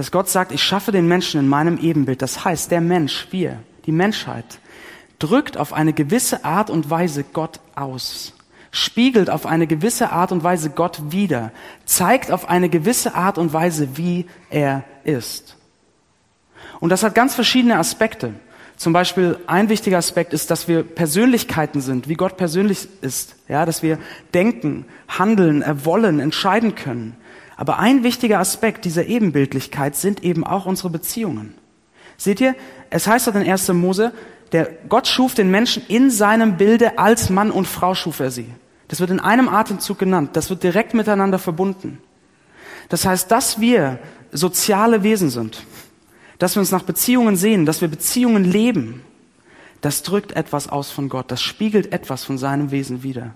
Dass 0.00 0.10
Gott 0.10 0.30
sagt, 0.30 0.50
ich 0.50 0.62
schaffe 0.62 0.92
den 0.92 1.08
Menschen 1.08 1.38
in 1.40 1.46
meinem 1.46 1.76
Ebenbild. 1.76 2.22
Das 2.22 2.42
heißt, 2.42 2.70
der 2.70 2.80
Mensch, 2.80 3.26
wir, 3.32 3.58
die 3.84 3.92
Menschheit, 3.92 4.46
drückt 5.18 5.58
auf 5.58 5.74
eine 5.74 5.92
gewisse 5.92 6.42
Art 6.42 6.70
und 6.70 6.88
Weise 6.88 7.22
Gott 7.22 7.60
aus, 7.74 8.32
spiegelt 8.70 9.28
auf 9.28 9.44
eine 9.44 9.66
gewisse 9.66 10.10
Art 10.10 10.32
und 10.32 10.42
Weise 10.42 10.70
Gott 10.70 11.02
wider, 11.10 11.52
zeigt 11.84 12.30
auf 12.30 12.48
eine 12.48 12.70
gewisse 12.70 13.14
Art 13.14 13.36
und 13.36 13.52
Weise, 13.52 13.98
wie 13.98 14.24
er 14.48 14.84
ist. 15.04 15.58
Und 16.78 16.88
das 16.88 17.02
hat 17.02 17.14
ganz 17.14 17.34
verschiedene 17.34 17.76
Aspekte. 17.76 18.32
Zum 18.78 18.94
Beispiel 18.94 19.36
ein 19.46 19.68
wichtiger 19.68 19.98
Aspekt 19.98 20.32
ist, 20.32 20.50
dass 20.50 20.66
wir 20.66 20.82
Persönlichkeiten 20.82 21.82
sind, 21.82 22.08
wie 22.08 22.14
Gott 22.14 22.38
persönlich 22.38 22.88
ist. 23.02 23.36
Ja, 23.48 23.66
dass 23.66 23.82
wir 23.82 23.98
denken, 24.32 24.86
handeln, 25.08 25.62
wollen, 25.84 26.20
entscheiden 26.20 26.74
können. 26.74 27.19
Aber 27.60 27.78
ein 27.78 28.02
wichtiger 28.04 28.38
Aspekt 28.38 28.86
dieser 28.86 29.04
Ebenbildlichkeit 29.04 29.94
sind 29.94 30.24
eben 30.24 30.44
auch 30.44 30.64
unsere 30.64 30.88
Beziehungen. 30.88 31.54
Seht 32.16 32.40
ihr, 32.40 32.54
es 32.88 33.06
heißt 33.06 33.26
dort 33.26 33.36
in 33.36 33.48
1. 33.48 33.68
Mose, 33.74 34.12
der 34.52 34.70
Gott 34.88 35.06
schuf 35.06 35.34
den 35.34 35.50
Menschen 35.50 35.82
in 35.86 36.10
seinem 36.10 36.56
Bilde, 36.56 36.98
als 36.98 37.28
Mann 37.28 37.50
und 37.50 37.66
Frau 37.68 37.94
schuf 37.94 38.18
er 38.20 38.30
sie. 38.30 38.46
Das 38.88 38.98
wird 38.98 39.10
in 39.10 39.20
einem 39.20 39.48
Atemzug 39.48 39.98
genannt. 39.98 40.30
Das 40.32 40.50
wird 40.50 40.62
direkt 40.62 40.94
miteinander 40.94 41.38
verbunden. 41.38 41.98
Das 42.88 43.04
heißt, 43.04 43.30
dass 43.30 43.60
wir 43.60 43.98
soziale 44.32 45.02
Wesen 45.02 45.30
sind 45.30 45.62
dass 46.40 46.56
wir 46.56 46.60
uns 46.60 46.72
nach 46.72 46.82
Beziehungen 46.82 47.36
sehen, 47.36 47.66
dass 47.66 47.82
wir 47.82 47.88
Beziehungen 47.88 48.44
leben, 48.44 49.02
das 49.82 50.02
drückt 50.02 50.32
etwas 50.32 50.68
aus 50.68 50.90
von 50.90 51.10
Gott, 51.10 51.30
das 51.30 51.42
spiegelt 51.42 51.92
etwas 51.92 52.24
von 52.24 52.38
seinem 52.38 52.70
Wesen 52.70 53.02
wider. 53.02 53.34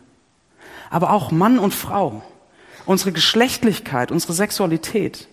Aber 0.90 1.12
auch 1.12 1.30
Mann 1.30 1.58
und 1.58 1.74
Frau, 1.74 2.22
unsere 2.86 3.12
Geschlechtlichkeit, 3.12 4.10
unsere 4.10 4.32
Sexualität, 4.32 5.28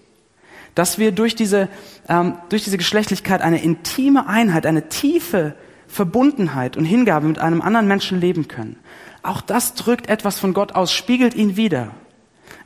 dass 0.76 0.98
wir 0.98 1.12
durch 1.12 1.36
diese, 1.36 1.68
ähm, 2.08 2.36
durch 2.50 2.64
diese 2.64 2.78
Geschlechtlichkeit 2.78 3.42
eine 3.42 3.62
intime 3.62 4.28
Einheit, 4.28 4.66
eine 4.66 4.90
tiefe 4.90 5.56
Verbundenheit 5.88 6.78
und 6.78 6.86
Hingabe 6.86 7.28
mit 7.28 7.40
einem 7.40 7.62
anderen 7.62 7.88
Menschen 7.88 8.22
leben 8.22 8.48
können. 8.48 8.78
Auch 9.24 9.42
das 9.42 9.74
drückt 9.74 10.10
etwas 10.10 10.40
von 10.40 10.54
Gott 10.54 10.74
aus, 10.74 10.92
spiegelt 10.92 11.36
ihn 11.36 11.58
wider. 11.58 11.92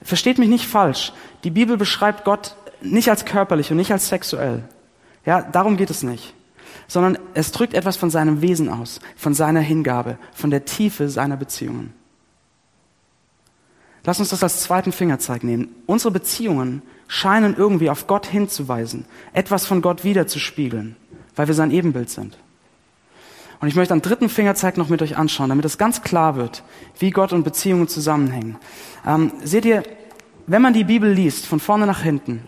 Versteht 0.01 0.37
mich 0.37 0.49
nicht 0.49 0.67
falsch. 0.67 1.11
Die 1.43 1.49
Bibel 1.49 1.77
beschreibt 1.77 2.23
Gott 2.23 2.55
nicht 2.81 3.09
als 3.09 3.25
körperlich 3.25 3.71
und 3.71 3.77
nicht 3.77 3.91
als 3.91 4.07
sexuell. 4.07 4.63
Ja, 5.25 5.41
darum 5.41 5.77
geht 5.77 5.89
es 5.89 6.03
nicht. 6.03 6.33
Sondern 6.87 7.17
es 7.33 7.51
drückt 7.51 7.73
etwas 7.73 7.97
von 7.97 8.11
seinem 8.11 8.41
Wesen 8.41 8.69
aus, 8.69 8.99
von 9.15 9.33
seiner 9.33 9.61
Hingabe, 9.61 10.19
von 10.33 10.51
der 10.51 10.65
Tiefe 10.65 11.09
seiner 11.09 11.35
Beziehungen. 11.35 11.93
Lass 14.05 14.19
uns 14.19 14.29
das 14.29 14.43
als 14.43 14.61
zweiten 14.61 14.91
Fingerzeig 14.91 15.43
nehmen. 15.43 15.75
Unsere 15.87 16.11
Beziehungen 16.11 16.83
scheinen 17.07 17.55
irgendwie 17.57 17.89
auf 17.89 18.07
Gott 18.07 18.27
hinzuweisen, 18.27 19.05
etwas 19.33 19.65
von 19.65 19.81
Gott 19.81 20.03
wiederzuspiegeln, 20.03 20.95
weil 21.35 21.47
wir 21.47 21.55
sein 21.55 21.71
Ebenbild 21.71 22.09
sind. 22.09 22.37
Und 23.59 23.67
ich 23.67 23.75
möchte 23.75 23.93
einen 23.93 24.01
dritten 24.01 24.29
Fingerzeig 24.29 24.77
noch 24.77 24.89
mit 24.89 25.01
euch 25.01 25.17
anschauen, 25.17 25.49
damit 25.49 25.65
es 25.65 25.77
ganz 25.77 26.01
klar 26.01 26.35
wird, 26.35 26.63
wie 26.99 27.09
Gott 27.09 27.33
und 27.33 27.43
Beziehungen 27.43 27.87
zusammenhängen. 27.87 28.57
Ähm, 29.07 29.31
seht 29.43 29.65
ihr, 29.65 29.83
wenn 30.45 30.61
man 30.61 30.73
die 30.73 30.83
Bibel 30.83 31.11
liest, 31.11 31.47
von 31.47 31.59
vorne 31.59 31.87
nach 31.87 32.01
hinten, 32.01 32.43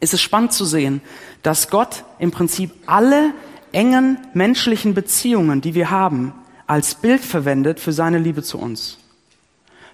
ist 0.00 0.12
es 0.12 0.20
spannend 0.20 0.52
zu 0.52 0.64
sehen, 0.64 1.00
dass 1.42 1.70
Gott 1.70 2.04
im 2.18 2.32
Prinzip 2.32 2.72
alle 2.86 3.32
engen 3.72 4.18
menschlichen 4.34 4.92
Beziehungen, 4.94 5.60
die 5.60 5.74
wir 5.74 5.90
haben, 5.90 6.34
als 6.66 6.96
Bild 6.96 7.24
verwendet 7.24 7.80
für 7.80 7.92
seine 7.92 8.18
Liebe 8.18 8.42
zu 8.42 8.58
uns. 8.58 8.99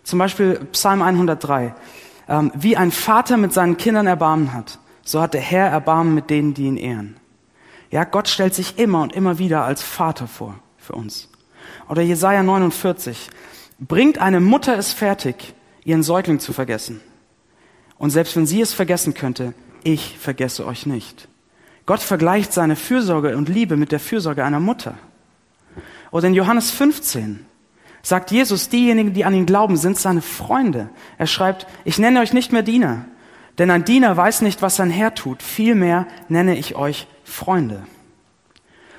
Zum 0.07 0.21
Beispiel 0.21 0.61
Psalm 0.71 1.03
103. 1.03 1.75
Ähm, 2.29 2.53
wie 2.55 2.77
ein 2.77 2.93
Vater 2.93 3.37
mit 3.37 3.53
seinen 3.53 3.77
Kindern 3.77 4.07
Erbarmen 4.07 4.53
hat, 4.53 4.79
so 5.03 5.21
hat 5.21 5.35
der 5.35 5.41
Herr 5.41 5.67
Erbarmen 5.67 6.15
mit 6.15 6.31
denen, 6.31 6.55
die 6.55 6.67
ihn 6.67 6.77
ehren. 6.77 7.17
Ja, 7.91 8.05
Gott 8.05 8.29
stellt 8.29 8.55
sich 8.55 8.79
immer 8.79 9.03
und 9.03 9.13
immer 9.13 9.39
wieder 9.39 9.65
als 9.65 9.83
Vater 9.83 10.29
vor 10.29 10.55
für 10.79 10.93
uns. 10.93 11.29
Oder 11.89 12.03
Jesaja 12.03 12.45
49. 12.45 13.31
Bringt 13.81 14.19
eine 14.19 14.39
Mutter 14.39 14.79
es 14.79 14.93
fertig, 14.93 15.55
ihren 15.85 16.05
Säugling 16.05 16.39
zu 16.39 16.53
vergessen. 16.53 17.01
Und 17.99 18.11
selbst 18.11 18.37
wenn 18.37 18.47
sie 18.47 18.61
es 18.61 18.73
vergessen 18.73 19.13
könnte, 19.13 19.55
ich 19.83 20.19
vergesse 20.19 20.67
euch 20.67 20.87
nicht. 20.87 21.27
Gott 21.85 22.01
vergleicht 22.01 22.53
seine 22.53 22.77
Fürsorge 22.77 23.37
und 23.37 23.49
Liebe 23.49 23.77
mit 23.77 23.91
der 23.91 24.01
Fürsorge 24.01 24.45
einer 24.45 24.61
Mutter. 24.61 24.95
Oder 26.13 26.29
in 26.29 26.35
Johannes 26.35 26.71
15 26.71 27.45
sagt 28.07 28.31
Jesus, 28.31 28.69
diejenigen, 28.69 29.15
die 29.15 29.25
an 29.25 29.35
ihn 29.35 29.47
glauben, 29.47 29.77
sind 29.77 29.99
seine 29.99 30.23
Freunde. 30.23 30.91
Er 31.19 31.27
schreibt, 31.27 31.67
ich 31.85 31.99
nenne 31.99 32.21
euch 32.21 32.33
nicht 32.33 32.53
mehr 32.53 32.63
Diener, 32.63 33.05
denn 33.59 33.69
ein 33.69 33.85
Diener 33.85 34.17
weiß 34.17 34.43
nicht, 34.43 34.63
was 34.63 34.77
sein 34.77 34.91
Herr 34.91 35.17
tut. 35.17 35.43
Vielmehr 35.43 36.07
nenne 36.29 36.57
ich 36.57 36.77
euch 36.77 37.09
Freunde. 37.25 37.83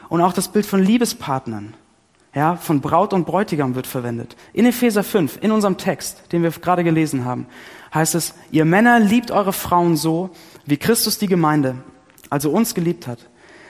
Und 0.09 0.19
auch 0.19 0.33
das 0.33 0.49
Bild 0.49 0.65
von 0.65 0.83
Liebespartnern, 0.83 1.73
ja, 2.35 2.57
von 2.57 2.81
Braut 2.81 3.13
und 3.13 3.25
Bräutigam 3.25 3.75
wird 3.75 3.87
verwendet. 3.87 4.35
In 4.51 4.65
Epheser 4.65 5.05
5, 5.05 5.39
in 5.41 5.51
unserem 5.51 5.77
Text, 5.77 6.33
den 6.33 6.43
wir 6.43 6.51
gerade 6.51 6.83
gelesen 6.83 7.23
haben, 7.23 7.47
heißt 7.93 8.13
es, 8.13 8.33
ihr 8.51 8.65
Männer 8.65 8.99
liebt 8.99 9.31
eure 9.31 9.53
Frauen 9.53 9.95
so, 9.95 10.31
wie 10.65 10.75
Christus 10.75 11.17
die 11.17 11.27
Gemeinde, 11.27 11.77
also 12.29 12.51
uns 12.51 12.75
geliebt 12.75 13.07
hat. 13.07 13.19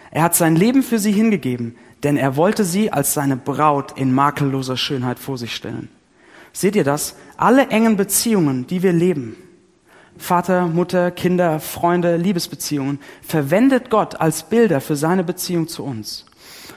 Er 0.09 0.23
hat 0.23 0.33
sein 0.33 0.55
Leben 0.55 0.81
für 0.81 0.97
sie 0.97 1.11
hingegeben, 1.11 1.75
denn 2.03 2.17
er 2.17 2.35
wollte 2.35 2.63
sie 2.63 2.91
als 2.91 3.13
seine 3.13 3.37
Braut 3.37 3.97
in 3.97 4.13
makelloser 4.13 4.77
Schönheit 4.77 5.19
vor 5.19 5.37
sich 5.37 5.55
stellen. 5.55 5.89
Seht 6.53 6.75
ihr 6.75 6.83
das? 6.83 7.15
Alle 7.37 7.67
engen 7.67 7.97
Beziehungen, 7.97 8.67
die 8.67 8.83
wir 8.83 8.93
leben, 8.93 9.35
Vater, 10.17 10.67
Mutter, 10.67 11.11
Kinder, 11.11 11.59
Freunde, 11.59 12.17
Liebesbeziehungen, 12.17 12.99
verwendet 13.21 13.89
Gott 13.89 14.19
als 14.19 14.43
Bilder 14.43 14.81
für 14.81 14.95
seine 14.95 15.23
Beziehung 15.23 15.67
zu 15.67 15.83
uns. 15.83 16.25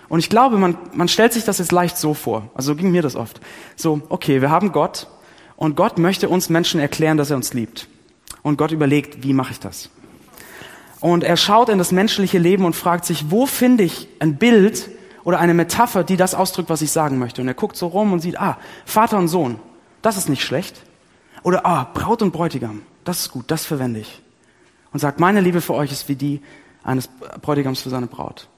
Und 0.08 0.18
ich 0.18 0.28
glaube, 0.28 0.58
man, 0.58 0.76
man 0.92 1.08
stellt 1.08 1.32
sich 1.32 1.44
das 1.44 1.58
jetzt 1.58 1.72
leicht 1.72 1.96
so 1.96 2.14
vor. 2.14 2.50
Also 2.54 2.72
so 2.72 2.76
ging 2.76 2.90
mir 2.90 3.02
das 3.02 3.16
oft. 3.16 3.40
So, 3.76 4.02
okay, 4.08 4.40
wir 4.40 4.50
haben 4.50 4.72
Gott 4.72 5.06
und 5.56 5.76
Gott 5.76 5.98
möchte 5.98 6.28
uns 6.28 6.50
Menschen 6.50 6.80
erklären, 6.80 7.16
dass 7.16 7.30
er 7.30 7.36
uns 7.36 7.54
liebt. 7.54 7.86
Und 8.42 8.56
Gott 8.56 8.72
überlegt, 8.72 9.22
wie 9.22 9.32
mache 9.32 9.52
ich 9.52 9.60
das? 9.60 9.88
Und 11.00 11.24
er 11.24 11.36
schaut 11.36 11.68
in 11.68 11.78
das 11.78 11.92
menschliche 11.92 12.38
Leben 12.38 12.64
und 12.64 12.76
fragt 12.76 13.04
sich, 13.06 13.30
wo 13.30 13.46
finde 13.46 13.84
ich 13.84 14.08
ein 14.18 14.36
Bild 14.36 14.90
oder 15.24 15.38
eine 15.38 15.54
Metapher, 15.54 16.04
die 16.04 16.16
das 16.16 16.34
ausdrückt, 16.34 16.70
was 16.70 16.82
ich 16.82 16.90
sagen 16.90 17.18
möchte. 17.18 17.42
Und 17.42 17.48
er 17.48 17.54
guckt 17.54 17.76
so 17.76 17.86
rum 17.86 18.12
und 18.12 18.20
sieht, 18.20 18.40
ah, 18.40 18.58
Vater 18.84 19.18
und 19.18 19.28
Sohn, 19.28 19.60
das 20.02 20.16
ist 20.16 20.28
nicht 20.28 20.42
schlecht. 20.42 20.82
Oder, 21.42 21.66
ah, 21.66 21.88
Braut 21.92 22.22
und 22.22 22.32
Bräutigam, 22.32 22.82
das 23.04 23.20
ist 23.20 23.30
gut, 23.30 23.44
das 23.48 23.64
verwende 23.64 24.00
ich. 24.00 24.22
Und 24.92 25.00
sagt, 25.00 25.20
meine 25.20 25.40
Liebe 25.40 25.60
für 25.60 25.74
euch 25.74 25.92
ist 25.92 26.08
wie 26.08 26.16
die 26.16 26.40
eines 26.82 27.08
Bräutigams 27.42 27.82
für 27.82 27.90
seine 27.90 28.06
Braut. 28.06 28.48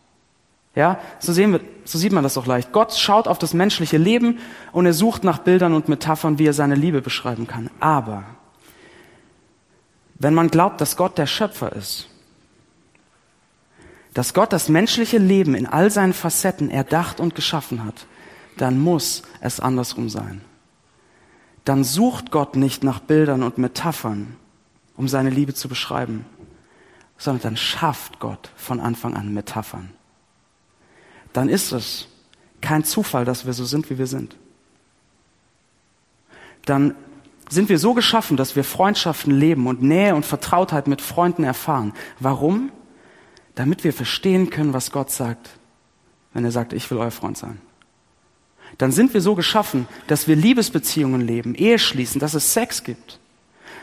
Ja, 0.74 0.98
so 1.18 1.32
sehen 1.32 1.52
wir, 1.52 1.60
so 1.84 1.98
sieht 1.98 2.12
man 2.12 2.22
das 2.22 2.34
doch 2.34 2.46
leicht. 2.46 2.72
Gott 2.72 2.94
schaut 2.94 3.28
auf 3.28 3.38
das 3.38 3.52
menschliche 3.52 3.98
Leben 3.98 4.38
und 4.72 4.86
er 4.86 4.94
sucht 4.94 5.22
nach 5.22 5.38
Bildern 5.38 5.74
und 5.74 5.88
Metaphern, 5.88 6.38
wie 6.38 6.46
er 6.46 6.54
seine 6.54 6.76
Liebe 6.76 7.02
beschreiben 7.02 7.46
kann. 7.46 7.68
Aber 7.78 8.24
wenn 10.14 10.32
man 10.32 10.48
glaubt, 10.48 10.80
dass 10.80 10.96
Gott 10.96 11.18
der 11.18 11.26
Schöpfer 11.26 11.72
ist, 11.72 12.08
dass 14.14 14.34
Gott 14.34 14.52
das 14.52 14.68
menschliche 14.68 15.18
Leben 15.18 15.54
in 15.54 15.66
all 15.66 15.90
seinen 15.90 16.12
Facetten 16.12 16.70
erdacht 16.70 17.20
und 17.20 17.34
geschaffen 17.34 17.84
hat, 17.84 18.06
dann 18.58 18.78
muss 18.78 19.22
es 19.40 19.60
andersrum 19.60 20.08
sein. 20.08 20.42
Dann 21.64 21.84
sucht 21.84 22.30
Gott 22.30 22.56
nicht 22.56 22.84
nach 22.84 23.00
Bildern 23.00 23.42
und 23.42 23.58
Metaphern, 23.58 24.36
um 24.96 25.08
seine 25.08 25.30
Liebe 25.30 25.54
zu 25.54 25.68
beschreiben, 25.68 26.26
sondern 27.16 27.42
dann 27.42 27.56
schafft 27.56 28.18
Gott 28.18 28.50
von 28.56 28.80
Anfang 28.80 29.14
an 29.14 29.32
Metaphern. 29.32 29.90
Dann 31.32 31.48
ist 31.48 31.72
es 31.72 32.08
kein 32.60 32.84
Zufall, 32.84 33.24
dass 33.24 33.46
wir 33.46 33.52
so 33.52 33.64
sind, 33.64 33.88
wie 33.90 33.98
wir 33.98 34.06
sind. 34.06 34.36
Dann 36.64 36.94
sind 37.48 37.68
wir 37.68 37.78
so 37.78 37.94
geschaffen, 37.94 38.36
dass 38.36 38.56
wir 38.56 38.64
Freundschaften 38.64 39.32
leben 39.32 39.66
und 39.66 39.82
Nähe 39.82 40.14
und 40.14 40.26
Vertrautheit 40.26 40.86
mit 40.86 41.00
Freunden 41.00 41.44
erfahren. 41.44 41.92
Warum? 42.18 42.70
Damit 43.54 43.84
wir 43.84 43.92
verstehen 43.92 44.50
können, 44.50 44.72
was 44.72 44.92
Gott 44.92 45.10
sagt, 45.10 45.50
wenn 46.32 46.44
er 46.44 46.50
sagt, 46.50 46.72
ich 46.72 46.90
will 46.90 46.98
euer 46.98 47.10
Freund 47.10 47.36
sein. 47.36 47.60
Dann 48.78 48.92
sind 48.92 49.12
wir 49.12 49.20
so 49.20 49.34
geschaffen, 49.34 49.86
dass 50.06 50.28
wir 50.28 50.36
Liebesbeziehungen 50.36 51.20
leben, 51.20 51.54
Ehe 51.54 51.78
schließen, 51.78 52.20
dass 52.20 52.34
es 52.34 52.54
Sex 52.54 52.84
gibt, 52.84 53.18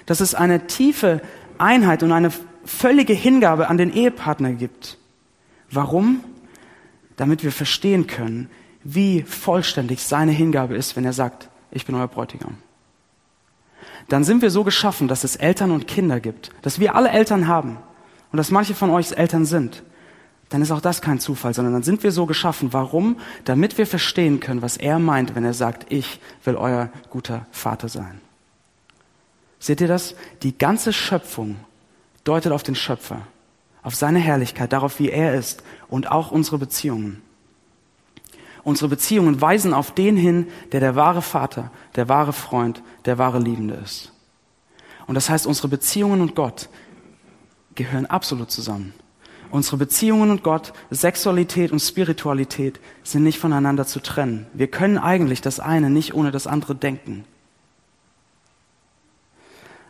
dass 0.07 0.19
es 0.19 0.33
eine 0.33 0.65
tiefe 0.65 1.21
Einheit 1.59 2.01
und 2.01 2.11
eine 2.11 2.31
völlige 2.65 3.13
Hingabe 3.13 3.67
an 3.67 3.77
den 3.77 3.93
Ehepartner 3.93 4.53
gibt. 4.53 4.97
Warum? 5.69 6.23
Damit 7.17 7.43
wir 7.43 7.51
verstehen 7.51 8.07
können, 8.07 8.49
wie 8.83 9.21
vollständig 9.23 10.01
seine 10.01 10.31
Hingabe 10.31 10.75
ist, 10.75 10.95
wenn 10.95 11.05
er 11.05 11.13
sagt, 11.13 11.49
ich 11.69 11.85
bin 11.85 11.93
euer 11.93 12.07
Bräutigam. 12.07 12.57
Dann 14.07 14.23
sind 14.23 14.41
wir 14.41 14.49
so 14.49 14.63
geschaffen, 14.63 15.07
dass 15.07 15.23
es 15.23 15.35
Eltern 15.35 15.69
und 15.69 15.87
Kinder 15.87 16.19
gibt, 16.19 16.49
dass 16.63 16.79
wir 16.79 16.95
alle 16.95 17.09
Eltern 17.09 17.47
haben 17.47 17.77
und 18.31 18.37
dass 18.37 18.51
manche 18.51 18.75
von 18.75 18.89
euch 18.89 19.11
Eltern 19.11 19.45
sind. 19.45 19.83
Dann 20.49 20.61
ist 20.63 20.71
auch 20.71 20.81
das 20.81 21.01
kein 21.01 21.19
Zufall, 21.19 21.53
sondern 21.53 21.73
dann 21.73 21.83
sind 21.83 22.01
wir 22.03 22.11
so 22.11 22.25
geschaffen. 22.25 22.73
Warum? 22.73 23.17
Damit 23.45 23.77
wir 23.77 23.85
verstehen 23.85 24.39
können, 24.39 24.63
was 24.63 24.77
er 24.77 24.97
meint, 24.97 25.35
wenn 25.35 25.45
er 25.45 25.53
sagt, 25.53 25.91
ich 25.91 26.19
will 26.43 26.55
euer 26.55 26.89
guter 27.09 27.45
Vater 27.51 27.87
sein. 27.87 28.19
Seht 29.59 29.81
ihr 29.81 29.87
das? 29.87 30.15
Die 30.41 30.57
ganze 30.57 30.91
Schöpfung 30.91 31.57
deutet 32.23 32.51
auf 32.51 32.63
den 32.63 32.75
Schöpfer, 32.75 33.21
auf 33.83 33.95
seine 33.95 34.19
Herrlichkeit, 34.19 34.73
darauf, 34.73 34.99
wie 34.99 35.09
er 35.09 35.35
ist 35.35 35.63
und 35.87 36.11
auch 36.11 36.31
unsere 36.31 36.57
Beziehungen. 36.57 37.21
Unsere 38.63 38.89
Beziehungen 38.89 39.41
weisen 39.41 39.73
auf 39.73 39.93
den 39.93 40.17
hin, 40.17 40.47
der 40.71 40.79
der 40.79 40.95
wahre 40.95 41.21
Vater, 41.21 41.71
der 41.95 42.09
wahre 42.09 42.33
Freund, 42.33 42.81
der 43.05 43.17
wahre 43.17 43.39
Liebende 43.39 43.75
ist. 43.75 44.11
Und 45.07 45.15
das 45.15 45.29
heißt, 45.29 45.47
unsere 45.47 45.67
Beziehungen 45.67 46.21
und 46.21 46.35
Gott 46.35 46.69
gehören 47.79 48.05
absolut 48.05 48.51
zusammen. 48.51 48.93
Unsere 49.51 49.77
Beziehungen 49.77 50.29
und 50.29 50.43
Gott, 50.43 50.73
Sexualität 50.91 51.71
und 51.71 51.79
Spiritualität 51.79 52.79
sind 53.03 53.23
nicht 53.23 53.39
voneinander 53.39 53.87
zu 53.87 54.01
trennen. 54.01 54.45
Wir 54.53 54.67
können 54.67 54.97
eigentlich 54.97 55.41
das 55.41 55.61
eine 55.61 55.89
nicht 55.89 56.13
ohne 56.13 56.31
das 56.31 56.45
andere 56.45 56.75
denken. 56.75 57.23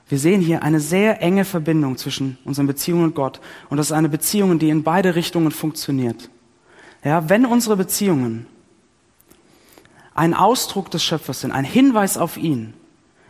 Wir 0.07 0.19
sehen 0.19 0.39
hier 0.39 0.61
eine 0.63 0.79
sehr 0.79 1.21
enge 1.21 1.45
Verbindung 1.45 1.97
zwischen 1.97 2.37
unseren 2.45 2.67
Beziehungen 2.67 3.05
und 3.05 3.15
Gott. 3.15 3.41
Und 3.69 3.77
das 3.77 3.87
ist 3.87 3.91
eine 3.91 4.09
Beziehung, 4.09 4.59
die 4.59 4.69
in 4.69 4.83
beide 4.83 5.15
Richtungen 5.15 5.51
funktioniert. 5.51 6.29
Ja, 7.03 7.27
wenn 7.27 7.45
unsere 7.45 7.75
Beziehungen 7.75 8.45
ein 10.13 10.35
Ausdruck 10.35 10.91
des 10.91 11.03
Schöpfers 11.03 11.41
sind, 11.41 11.51
ein 11.51 11.65
Hinweis 11.65 12.17
auf 12.17 12.37
ihn, 12.37 12.73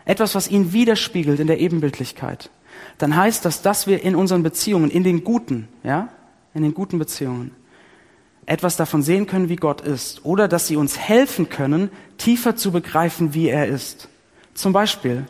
etwas, 0.06 0.36
was 0.36 0.50
ihn 0.50 0.74
widerspiegelt 0.74 1.40
in 1.40 1.48
der 1.48 1.60
Ebenbildlichkeit, 1.60 2.50
dann 2.98 3.16
heißt 3.16 3.46
das, 3.46 3.62
dass 3.62 3.88
wir 3.88 4.04
in 4.04 4.16
unseren 4.16 4.44
Beziehungen, 4.44 4.90
in 4.90 5.04
den 5.04 5.24
guten, 5.24 5.68
ja, 5.84 6.10
in 6.54 6.64
den 6.64 6.74
guten 6.74 7.00
Beziehungen, 7.00 7.52
etwas 8.46 8.78
davon 8.78 9.04
sehen 9.04 9.28
können, 9.28 9.50
wie 9.50 9.56
Gott 9.56 9.82
ist, 9.82 10.26
oder 10.26 10.48
dass 10.48 10.68
sie 10.68 10.76
uns 10.76 10.98
helfen 10.98 11.50
können, 11.50 11.92
tiefer 12.18 12.56
zu 12.56 12.72
begreifen, 12.72 13.34
wie 13.34 13.48
er 13.48 13.68
ist. 13.68 14.10
Zum 14.56 14.74
Beispiel, 14.74 15.26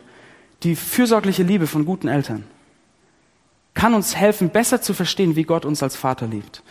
die 0.62 0.74
fürsorgliche 0.74 1.42
Liebe 1.42 1.66
von 1.66 1.84
guten 1.84 2.08
Eltern 2.08 2.44
kann 3.74 3.94
uns 3.94 4.16
helfen, 4.16 4.50
besser 4.50 4.82
zu 4.82 4.94
verstehen, 4.94 5.36
wie 5.36 5.44
Gott 5.44 5.64
uns 5.64 5.82
als 5.82 5.96
Vater 5.96 6.26
liebt. 6.26 6.62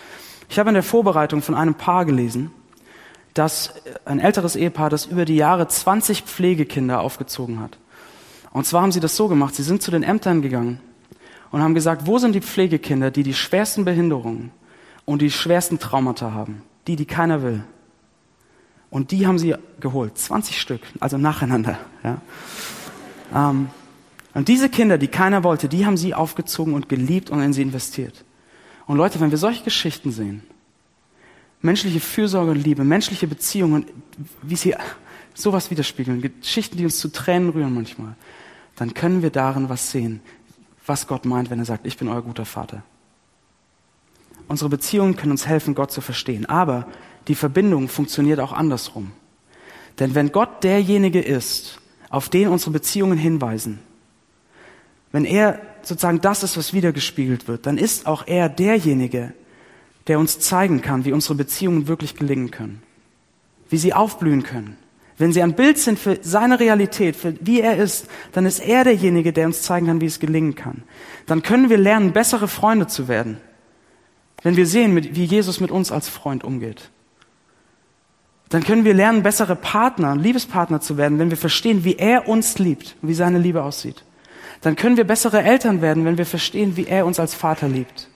Ich 0.49 0.59
habe 0.59 0.69
in 0.69 0.73
der 0.73 0.83
Vorbereitung 0.83 1.41
von 1.41 1.55
einem 1.55 1.75
Paar 1.75 2.05
gelesen, 2.05 2.51
dass 3.33 3.73
ein 4.05 4.19
älteres 4.19 4.55
Ehepaar, 4.55 4.89
das 4.89 5.05
über 5.05 5.25
die 5.25 5.35
Jahre 5.35 5.67
20 5.67 6.23
Pflegekinder 6.23 7.01
aufgezogen 7.01 7.59
hat. 7.59 7.77
Und 8.51 8.65
zwar 8.65 8.81
haben 8.81 8.91
sie 8.91 8.99
das 8.99 9.15
so 9.15 9.27
gemacht, 9.27 9.55
sie 9.55 9.63
sind 9.63 9.81
zu 9.81 9.91
den 9.91 10.03
Ämtern 10.03 10.41
gegangen 10.41 10.79
und 11.51 11.61
haben 11.61 11.73
gesagt, 11.73 12.07
wo 12.07 12.17
sind 12.17 12.33
die 12.33 12.41
Pflegekinder, 12.41 13.11
die 13.11 13.23
die 13.23 13.33
schwersten 13.33 13.85
Behinderungen 13.85 14.51
und 15.05 15.21
die 15.21 15.31
schwersten 15.31 15.79
Traumata 15.79 16.33
haben? 16.33 16.63
Die, 16.87 16.95
die 16.95 17.05
keiner 17.05 17.41
will. 17.43 17.63
Und 18.89 19.11
die 19.11 19.27
haben 19.27 19.37
sie 19.37 19.55
geholt, 19.79 20.17
20 20.17 20.59
Stück, 20.59 20.81
also 20.99 21.17
nacheinander. 21.17 21.77
Ja. 22.03 22.21
Ähm, 23.33 23.69
und 24.33 24.47
diese 24.47 24.69
Kinder, 24.69 24.97
die 24.97 25.07
keiner 25.07 25.43
wollte, 25.43 25.67
die 25.67 25.85
haben 25.85 25.97
sie 25.97 26.13
aufgezogen 26.13 26.73
und 26.73 26.89
geliebt 26.89 27.29
und 27.29 27.41
in 27.41 27.53
sie 27.53 27.61
investiert. 27.61 28.23
Und 28.87 28.97
Leute, 28.97 29.19
wenn 29.19 29.31
wir 29.31 29.37
solche 29.37 29.63
Geschichten 29.63 30.11
sehen, 30.11 30.43
menschliche 31.61 31.99
Fürsorge 31.99 32.51
und 32.51 32.63
Liebe, 32.63 32.83
menschliche 32.83 33.27
Beziehungen, 33.27 33.85
wie 34.41 34.55
sie 34.55 34.75
sowas 35.33 35.69
widerspiegeln, 35.69 36.21
Geschichten, 36.21 36.77
die 36.77 36.85
uns 36.85 36.97
zu 36.97 37.09
Tränen 37.09 37.49
rühren 37.49 37.73
manchmal, 37.73 38.15
dann 38.79 38.93
können 38.93 39.21
wir 39.21 39.29
darin 39.29 39.67
was 39.67 39.91
sehen, 39.91 40.21
was 40.85 41.05
Gott 41.05 41.25
meint, 41.25 41.49
wenn 41.49 41.59
er 41.59 41.65
sagt, 41.65 41.85
ich 41.85 41.97
bin 41.97 42.07
euer 42.07 42.21
guter 42.21 42.45
Vater. 42.45 42.81
Unsere 44.47 44.69
Beziehungen 44.69 45.17
können 45.17 45.33
uns 45.33 45.45
helfen, 45.45 45.75
Gott 45.75 45.91
zu 45.91 45.99
verstehen. 45.99 46.45
Aber 46.45 46.87
die 47.27 47.35
Verbindung 47.35 47.89
funktioniert 47.89 48.39
auch 48.39 48.53
andersrum. 48.53 49.11
Denn 49.99 50.15
wenn 50.15 50.31
Gott 50.31 50.63
derjenige 50.63 51.19
ist, 51.19 51.79
auf 52.09 52.29
den 52.29 52.47
unsere 52.47 52.71
Beziehungen 52.71 53.17
hinweisen, 53.17 53.79
wenn 55.11 55.25
er 55.25 55.59
sozusagen 55.81 56.21
das 56.21 56.43
ist, 56.43 56.55
was 56.55 56.71
wiedergespiegelt 56.71 57.49
wird, 57.49 57.65
dann 57.65 57.77
ist 57.77 58.07
auch 58.07 58.27
er 58.27 58.47
derjenige, 58.47 59.33
der 60.07 60.19
uns 60.19 60.39
zeigen 60.39 60.81
kann, 60.81 61.03
wie 61.03 61.11
unsere 61.11 61.35
Beziehungen 61.35 61.89
wirklich 61.89 62.15
gelingen 62.15 62.49
können, 62.49 62.81
wie 63.69 63.77
sie 63.77 63.93
aufblühen 63.93 64.43
können. 64.43 64.77
Wenn 65.19 65.33
sie 65.33 65.43
ein 65.43 65.53
Bild 65.53 65.77
sind 65.77 65.99
für 65.99 66.17
seine 66.21 66.61
Realität, 66.61 67.17
für 67.17 67.35
wie 67.41 67.59
er 67.59 67.75
ist, 67.75 68.07
dann 68.31 68.45
ist 68.45 68.59
er 68.59 68.85
derjenige, 68.85 69.33
der 69.33 69.47
uns 69.47 69.61
zeigen 69.61 69.87
kann, 69.87 69.99
wie 69.99 70.05
es 70.05 70.19
gelingen 70.19 70.55
kann. 70.55 70.83
Dann 71.25 71.43
können 71.43 71.69
wir 71.69 71.77
lernen, 71.77 72.13
bessere 72.13 72.47
Freunde 72.47 72.87
zu 72.87 73.09
werden, 73.09 73.37
wenn 74.43 74.55
wir 74.55 74.65
sehen, 74.65 74.95
wie 74.95 75.25
Jesus 75.25 75.59
mit 75.59 75.71
uns 75.71 75.91
als 75.91 76.07
Freund 76.07 76.45
umgeht. 76.45 76.89
Dann 78.47 78.63
können 78.63 78.85
wir 78.85 78.93
lernen, 78.93 79.21
bessere 79.21 79.57
Partner, 79.57 80.15
Liebespartner 80.15 80.79
zu 80.79 80.97
werden, 80.97 81.19
wenn 81.19 81.29
wir 81.29 81.37
verstehen, 81.37 81.83
wie 81.83 81.97
er 81.97 82.29
uns 82.29 82.57
liebt, 82.57 82.95
wie 83.01 83.13
seine 83.13 83.39
Liebe 83.39 83.61
aussieht. 83.61 84.05
Dann 84.61 84.77
können 84.77 84.95
wir 84.95 85.03
bessere 85.03 85.43
Eltern 85.43 85.81
werden, 85.81 86.05
wenn 86.05 86.17
wir 86.17 86.25
verstehen, 86.25 86.77
wie 86.77 86.87
er 86.87 87.05
uns 87.05 87.19
als 87.19 87.33
Vater 87.33 87.67
liebt. 87.67 88.07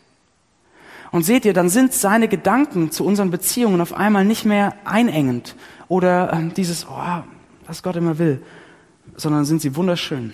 Und 1.12 1.24
seht 1.24 1.44
ihr, 1.44 1.54
dann 1.54 1.70
sind 1.70 1.94
seine 1.94 2.30
Gedanken 2.30 2.92
zu 2.92 3.06
unseren 3.06 3.30
Beziehungen 3.30 3.82
auf 3.82 3.94
einmal 3.94 4.24
nicht 4.24 4.46
mehr 4.46 4.74
einengend 4.86 5.56
oder 5.94 6.34
äh, 6.34 6.50
dieses, 6.50 6.88
oh, 6.90 7.24
was 7.68 7.84
Gott 7.84 7.96
immer 7.96 8.18
will, 8.18 8.42
sondern 9.16 9.46
sind 9.46 9.62
sie 9.62 9.76
wunderschön. 9.76 10.34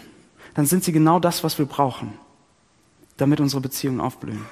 Dann 0.54 0.66
sind 0.66 0.86
sie 0.86 0.94
genau 0.94 1.20
das, 1.20 1.44
was 1.44 1.60
wir 1.60 1.66
brauchen, 1.66 2.14
damit 3.18 3.42
unsere 3.42 3.62
Beziehungen 3.62 4.00
aufblühen. 4.00 4.46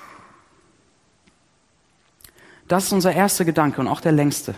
Das 2.67 2.83
ist 2.83 2.91
unser 2.91 3.13
erster 3.13 3.45
Gedanke 3.45 3.79
und 3.79 3.87
auch 3.87 4.01
der 4.01 4.11
längste. 4.11 4.53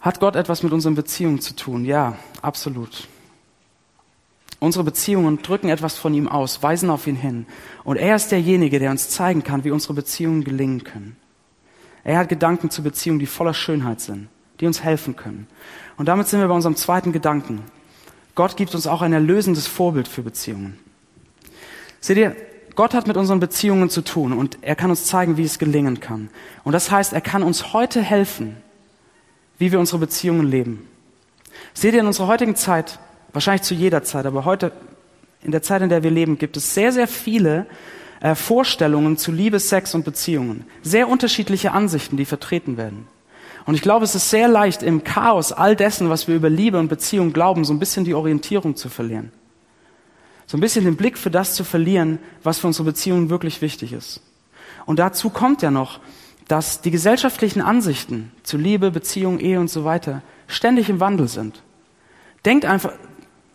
Hat 0.00 0.20
Gott 0.20 0.36
etwas 0.36 0.62
mit 0.62 0.74
unseren 0.74 0.94
Beziehungen 0.94 1.40
zu 1.40 1.56
tun? 1.56 1.86
Ja, 1.86 2.18
absolut. 2.42 3.08
Unsere 4.58 4.84
Beziehungen 4.84 5.40
drücken 5.40 5.70
etwas 5.70 5.96
von 5.96 6.12
ihm 6.12 6.28
aus, 6.28 6.62
weisen 6.62 6.90
auf 6.90 7.06
ihn 7.06 7.16
hin. 7.16 7.46
Und 7.82 7.96
er 7.96 8.16
ist 8.16 8.30
derjenige, 8.30 8.78
der 8.78 8.90
uns 8.90 9.08
zeigen 9.08 9.42
kann, 9.42 9.64
wie 9.64 9.70
unsere 9.70 9.94
Beziehungen 9.94 10.44
gelingen 10.44 10.84
können. 10.84 11.16
Er 12.04 12.18
hat 12.18 12.28
Gedanken 12.28 12.68
zu 12.68 12.82
Beziehungen, 12.82 13.20
die 13.20 13.26
voller 13.26 13.54
Schönheit 13.54 14.02
sind, 14.02 14.28
die 14.60 14.66
uns 14.66 14.82
helfen 14.82 15.16
können. 15.16 15.46
Und 15.96 16.06
damit 16.06 16.28
sind 16.28 16.40
wir 16.40 16.48
bei 16.48 16.54
unserem 16.54 16.76
zweiten 16.76 17.12
Gedanken. 17.12 17.62
Gott 18.34 18.56
gibt 18.56 18.74
uns 18.74 18.86
auch 18.86 19.02
ein 19.02 19.12
erlösendes 19.12 19.66
Vorbild 19.66 20.08
für 20.08 20.22
Beziehungen. 20.22 20.78
Seht 22.00 22.16
ihr, 22.16 22.36
Gott 22.74 22.94
hat 22.94 23.06
mit 23.06 23.16
unseren 23.16 23.40
Beziehungen 23.40 23.90
zu 23.90 24.02
tun 24.02 24.32
und 24.32 24.58
er 24.62 24.76
kann 24.76 24.90
uns 24.90 25.04
zeigen, 25.04 25.36
wie 25.36 25.44
es 25.44 25.58
gelingen 25.58 26.00
kann. 26.00 26.30
Und 26.64 26.72
das 26.72 26.90
heißt, 26.90 27.12
er 27.12 27.20
kann 27.20 27.42
uns 27.42 27.72
heute 27.72 28.00
helfen, 28.00 28.56
wie 29.58 29.72
wir 29.72 29.80
unsere 29.80 29.98
Beziehungen 29.98 30.46
leben. 30.46 30.88
Seht 31.74 31.94
ihr, 31.94 32.00
in 32.00 32.06
unserer 32.06 32.28
heutigen 32.28 32.56
Zeit, 32.56 32.98
wahrscheinlich 33.32 33.62
zu 33.62 33.74
jeder 33.74 34.02
Zeit, 34.02 34.24
aber 34.24 34.44
heute, 34.44 34.72
in 35.42 35.52
der 35.52 35.62
Zeit, 35.62 35.82
in 35.82 35.88
der 35.88 36.02
wir 36.02 36.10
leben, 36.10 36.38
gibt 36.38 36.56
es 36.56 36.74
sehr, 36.74 36.92
sehr 36.92 37.08
viele 37.08 37.66
äh, 38.20 38.34
Vorstellungen 38.34 39.16
zu 39.16 39.32
Liebe, 39.32 39.58
Sex 39.58 39.94
und 39.94 40.04
Beziehungen. 40.04 40.64
Sehr 40.82 41.08
unterschiedliche 41.08 41.72
Ansichten, 41.72 42.16
die 42.16 42.24
vertreten 42.24 42.76
werden. 42.76 43.06
Und 43.66 43.74
ich 43.74 43.82
glaube, 43.82 44.04
es 44.04 44.14
ist 44.14 44.30
sehr 44.30 44.48
leicht, 44.48 44.82
im 44.82 45.04
Chaos 45.04 45.52
all 45.52 45.76
dessen, 45.76 46.08
was 46.10 46.28
wir 46.28 46.34
über 46.34 46.50
Liebe 46.50 46.78
und 46.78 46.88
Beziehung 46.88 47.32
glauben, 47.32 47.64
so 47.64 47.72
ein 47.72 47.78
bisschen 47.78 48.04
die 48.04 48.14
Orientierung 48.14 48.76
zu 48.76 48.88
verlieren. 48.88 49.32
So 50.46 50.56
ein 50.56 50.60
bisschen 50.60 50.84
den 50.84 50.96
Blick 50.96 51.16
für 51.16 51.30
das 51.30 51.54
zu 51.54 51.62
verlieren, 51.62 52.18
was 52.42 52.58
für 52.58 52.66
unsere 52.66 52.86
Beziehungen 52.86 53.30
wirklich 53.30 53.62
wichtig 53.62 53.92
ist. 53.92 54.20
Und 54.86 54.98
dazu 54.98 55.30
kommt 55.30 55.62
ja 55.62 55.70
noch, 55.70 56.00
dass 56.48 56.80
die 56.80 56.90
gesellschaftlichen 56.90 57.62
Ansichten 57.62 58.32
zu 58.42 58.56
Liebe, 58.56 58.90
Beziehung, 58.90 59.38
Ehe 59.38 59.60
und 59.60 59.70
so 59.70 59.84
weiter 59.84 60.22
ständig 60.48 60.88
im 60.88 60.98
Wandel 60.98 61.28
sind. 61.28 61.62
Denkt 62.44 62.64
einfach, 62.64 62.92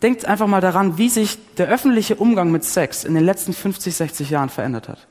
denkt 0.00 0.24
einfach 0.24 0.46
mal 0.46 0.62
daran, 0.62 0.96
wie 0.96 1.10
sich 1.10 1.38
der 1.56 1.68
öffentliche 1.68 2.16
Umgang 2.16 2.50
mit 2.50 2.64
Sex 2.64 3.04
in 3.04 3.14
den 3.14 3.24
letzten 3.24 3.52
50, 3.52 3.94
60 3.94 4.30
Jahren 4.30 4.48
verändert 4.48 4.88
hat. 4.88 5.06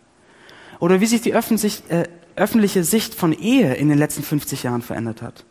Oder 0.80 1.00
wie 1.00 1.06
sich 1.06 1.22
die 1.22 1.32
äh, 1.32 2.08
öffentliche 2.36 2.84
Sicht 2.84 3.16
von 3.16 3.34
Ehe 3.34 3.74
in 3.76 3.90
den 3.90 3.98
letzten 3.98 4.24
50 4.24 4.64
Jahren 4.64 4.82
verändert 4.82 5.22
hat. 5.22 5.46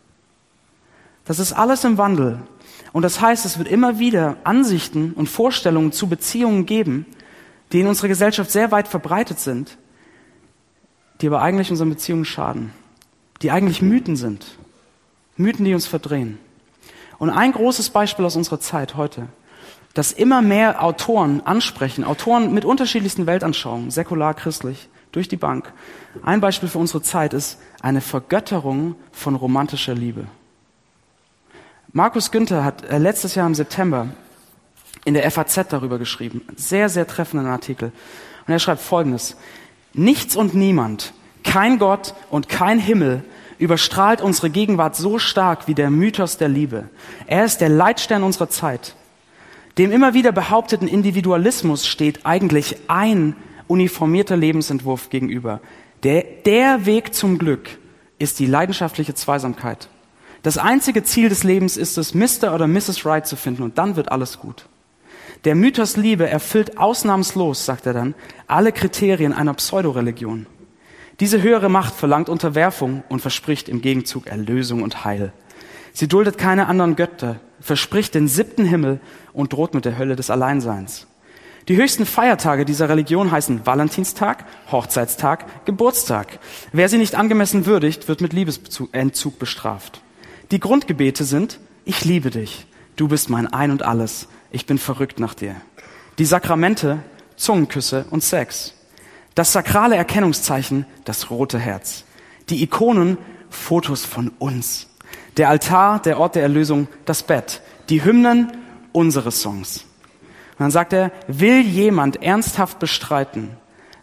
Das 1.25 1.38
ist 1.38 1.53
alles 1.53 1.85
im 1.85 1.99
Wandel. 1.99 2.40
Und 2.92 3.03
das 3.03 3.20
heißt, 3.20 3.44
es 3.44 3.59
wird 3.59 3.68
immer 3.68 3.99
wieder 3.99 4.37
Ansichten 4.44 5.12
und 5.14 5.29
Vorstellungen 5.29 5.92
zu 5.92 6.09
Beziehungen 6.09 6.66
geben, 6.66 7.07
die 7.73 7.81
in 7.81 7.87
unserer 7.87 8.09
Gesellschaft 8.09 8.51
sehr 8.51 8.70
weit 8.70 8.88
verbreitet 8.88 9.40
sind, 9.40 9.79
die 11.20 11.27
aber 11.27 11.42
eigentlich 11.42 11.70
unseren 11.70 11.88
Beziehungen 11.88 12.25
schaden, 12.25 12.73
die 13.42 13.51
eigentlich 13.51 13.83
Mythen 13.83 14.16
sind, 14.16 14.59
Mythen, 15.37 15.64
die 15.64 15.75
uns 15.75 15.87
verdrehen. 15.87 16.38
Und 17.18 17.31
ein 17.31 17.53
großes 17.53 17.90
Beispiel 17.90 18.25
aus 18.25 18.37
unserer 18.37 18.61
Zeit 18.61 18.97
heute 18.97 19.29
das 19.94 20.11
immer 20.11 20.42
mehr 20.42 20.83
Autoren 20.83 21.40
ansprechen, 21.44 22.05
Autoren 22.05 22.53
mit 22.53 22.64
unterschiedlichsten 22.64 23.27
Weltanschauungen, 23.27 23.92
säkular, 23.92 24.35
christlich, 24.35 24.88
durch 25.14 25.29
die 25.29 25.37
Bank. 25.37 25.72
Ein 26.22 26.40
Beispiel 26.40 26.68
für 26.68 26.79
unsere 26.79 27.03
Zeit 27.03 27.33
ist 27.35 27.59
eine 27.81 28.00
Vergötterung 28.00 28.96
von 29.12 29.35
romantischer 29.35 29.94
Liebe. 29.94 30.27
Markus 31.92 32.31
Günther 32.31 32.64
hat 32.64 32.85
äh, 32.85 32.98
letztes 32.98 33.37
Jahr 33.37 33.46
im 33.46 33.55
September 33.55 34.09
in 35.05 35.14
der 35.14 35.31
FAZ 35.31 35.68
darüber 35.68 35.98
geschrieben. 35.98 36.42
Sehr, 36.57 36.88
sehr 36.88 37.07
treffenden 37.07 37.46
Artikel. 37.46 37.92
Und 38.46 38.53
er 38.53 38.59
schreibt 38.59 38.81
Folgendes. 38.81 39.37
Nichts 39.92 40.35
und 40.35 40.55
niemand, 40.55 41.12
kein 41.44 41.79
Gott 41.79 42.14
und 42.31 42.48
kein 42.48 42.81
Himmel 42.81 43.22
überstrahlt 43.59 44.20
unsere 44.20 44.50
Gegenwart 44.50 44.96
so 44.96 45.20
stark 45.20 45.68
wie 45.68 45.74
der 45.74 45.90
Mythos 45.90 46.37
der 46.37 46.48
Liebe. 46.48 46.88
Er 47.27 47.44
ist 47.44 47.61
der 47.61 47.68
Leitstern 47.68 48.24
unserer 48.24 48.50
Zeit. 48.50 48.96
Dem 49.79 49.92
immer 49.92 50.14
wieder 50.14 50.33
behaupteten 50.33 50.88
Individualismus 50.88 51.87
steht 51.87 52.27
eigentlich 52.27 52.77
ein 52.88 53.37
uniformierter 53.66 54.37
Lebensentwurf 54.37 55.11
gegenüber. 55.11 55.61
Der, 56.03 56.22
der 56.44 56.87
Weg 56.87 57.14
zum 57.14 57.38
Glück 57.38 57.79
ist 58.18 58.38
die 58.38 58.46
leidenschaftliche 58.46 59.14
Zweisamkeit. 59.14 59.88
Das 60.42 60.59
einzige 60.59 61.03
Ziel 61.03 61.31
des 61.31 61.42
Lebens 61.42 61.77
ist 61.77 61.96
es, 61.96 62.14
Mr. 62.14 62.55
oder 62.55 62.66
Mrs. 62.66 63.07
Right 63.07 63.27
zu 63.27 63.37
finden 63.37 63.62
und 63.62 63.79
dann 63.79 63.96
wird 63.96 64.12
alles 64.12 64.38
gut. 64.38 64.66
Der 65.44 65.55
Mythos 65.55 65.96
Liebe 65.96 66.29
erfüllt 66.29 66.79
ausnahmslos, 66.79 67.64
sagt 67.64 67.87
er 67.87 67.92
dann, 67.92 68.14
alle 68.46 68.72
Kriterien 68.72 69.33
einer 69.33 69.55
Pseudoreligion. 69.55 70.46
Diese 71.20 71.42
höhere 71.42 71.68
Macht 71.68 71.94
verlangt 71.94 72.29
Unterwerfung 72.29 73.05
und 73.09 73.20
verspricht 73.20 73.68
im 73.68 73.81
Gegenzug 73.81 74.27
Erlösung 74.27 74.83
und 74.83 75.05
Heil. 75.05 75.33
Sie 75.92 76.09
duldet 76.09 76.38
keine 76.38 76.66
anderen 76.66 76.96
Götter, 76.96 77.37
verspricht 77.61 78.14
den 78.14 78.27
siebten 78.27 78.64
Himmel 78.64 79.00
und 79.33 79.53
droht 79.53 79.74
mit 79.74 79.85
der 79.85 79.96
Hölle 79.96 80.16
des 80.16 80.29
Alleinseins. 80.29 81.07
Die 81.68 81.77
höchsten 81.77 82.05
Feiertage 82.05 82.66
dieser 82.66 82.90
Religion 82.90 83.31
heißen 83.31 83.64
Valentinstag, 83.64 84.44
Hochzeitstag, 84.70 85.64
Geburtstag. 85.64 86.38
Wer 86.72 86.90
sie 86.90 86.98
nicht 86.98 87.14
angemessen 87.14 87.64
würdigt, 87.64 88.07
wird 88.07 88.20
mit 88.20 88.35
Liebesentzug 88.35 89.38
bestraft. 89.38 90.03
Die 90.50 90.61
Grundgebete 90.61 91.24
sind, 91.24 91.59
ich 91.87 92.05
liebe 92.05 92.31
dich, 92.31 92.66
du 92.96 93.09
bist 93.09 93.31
mein 93.31 93.50
Ein 93.50 93.70
und 93.70 93.83
alles, 93.83 94.29
ich 94.50 94.66
bin 94.66 94.77
verrückt 94.77 95.18
nach 95.18 95.33
dir. 95.33 95.57
Die 96.18 96.27
Sakramente, 96.27 96.98
Zungenküsse 97.37 98.05
und 98.11 98.22
Sex. 98.22 98.74
Das 99.35 99.53
sakrale 99.53 99.96
Erkennungszeichen, 99.96 100.85
das 101.07 101.31
rote 101.31 101.59
Herz. 101.59 102.05
Die 102.50 102.62
Ikonen, 102.62 103.16
Fotos 103.48 104.05
von 104.05 104.33
uns. 104.38 104.88
Der 105.38 105.48
Altar, 105.48 106.00
der 106.03 106.20
Ort 106.20 106.35
der 106.35 106.42
Erlösung, 106.42 106.88
das 107.07 107.22
Bett. 107.22 107.62
Die 107.88 108.05
Hymnen, 108.05 108.53
unsere 108.92 109.33
Songs. 109.33 109.87
Und 110.55 110.61
dann 110.61 110.71
sagt 110.71 110.93
er, 110.93 111.11
will 111.27 111.62
jemand 111.62 112.23
ernsthaft 112.23 112.79
bestreiten, 112.79 113.51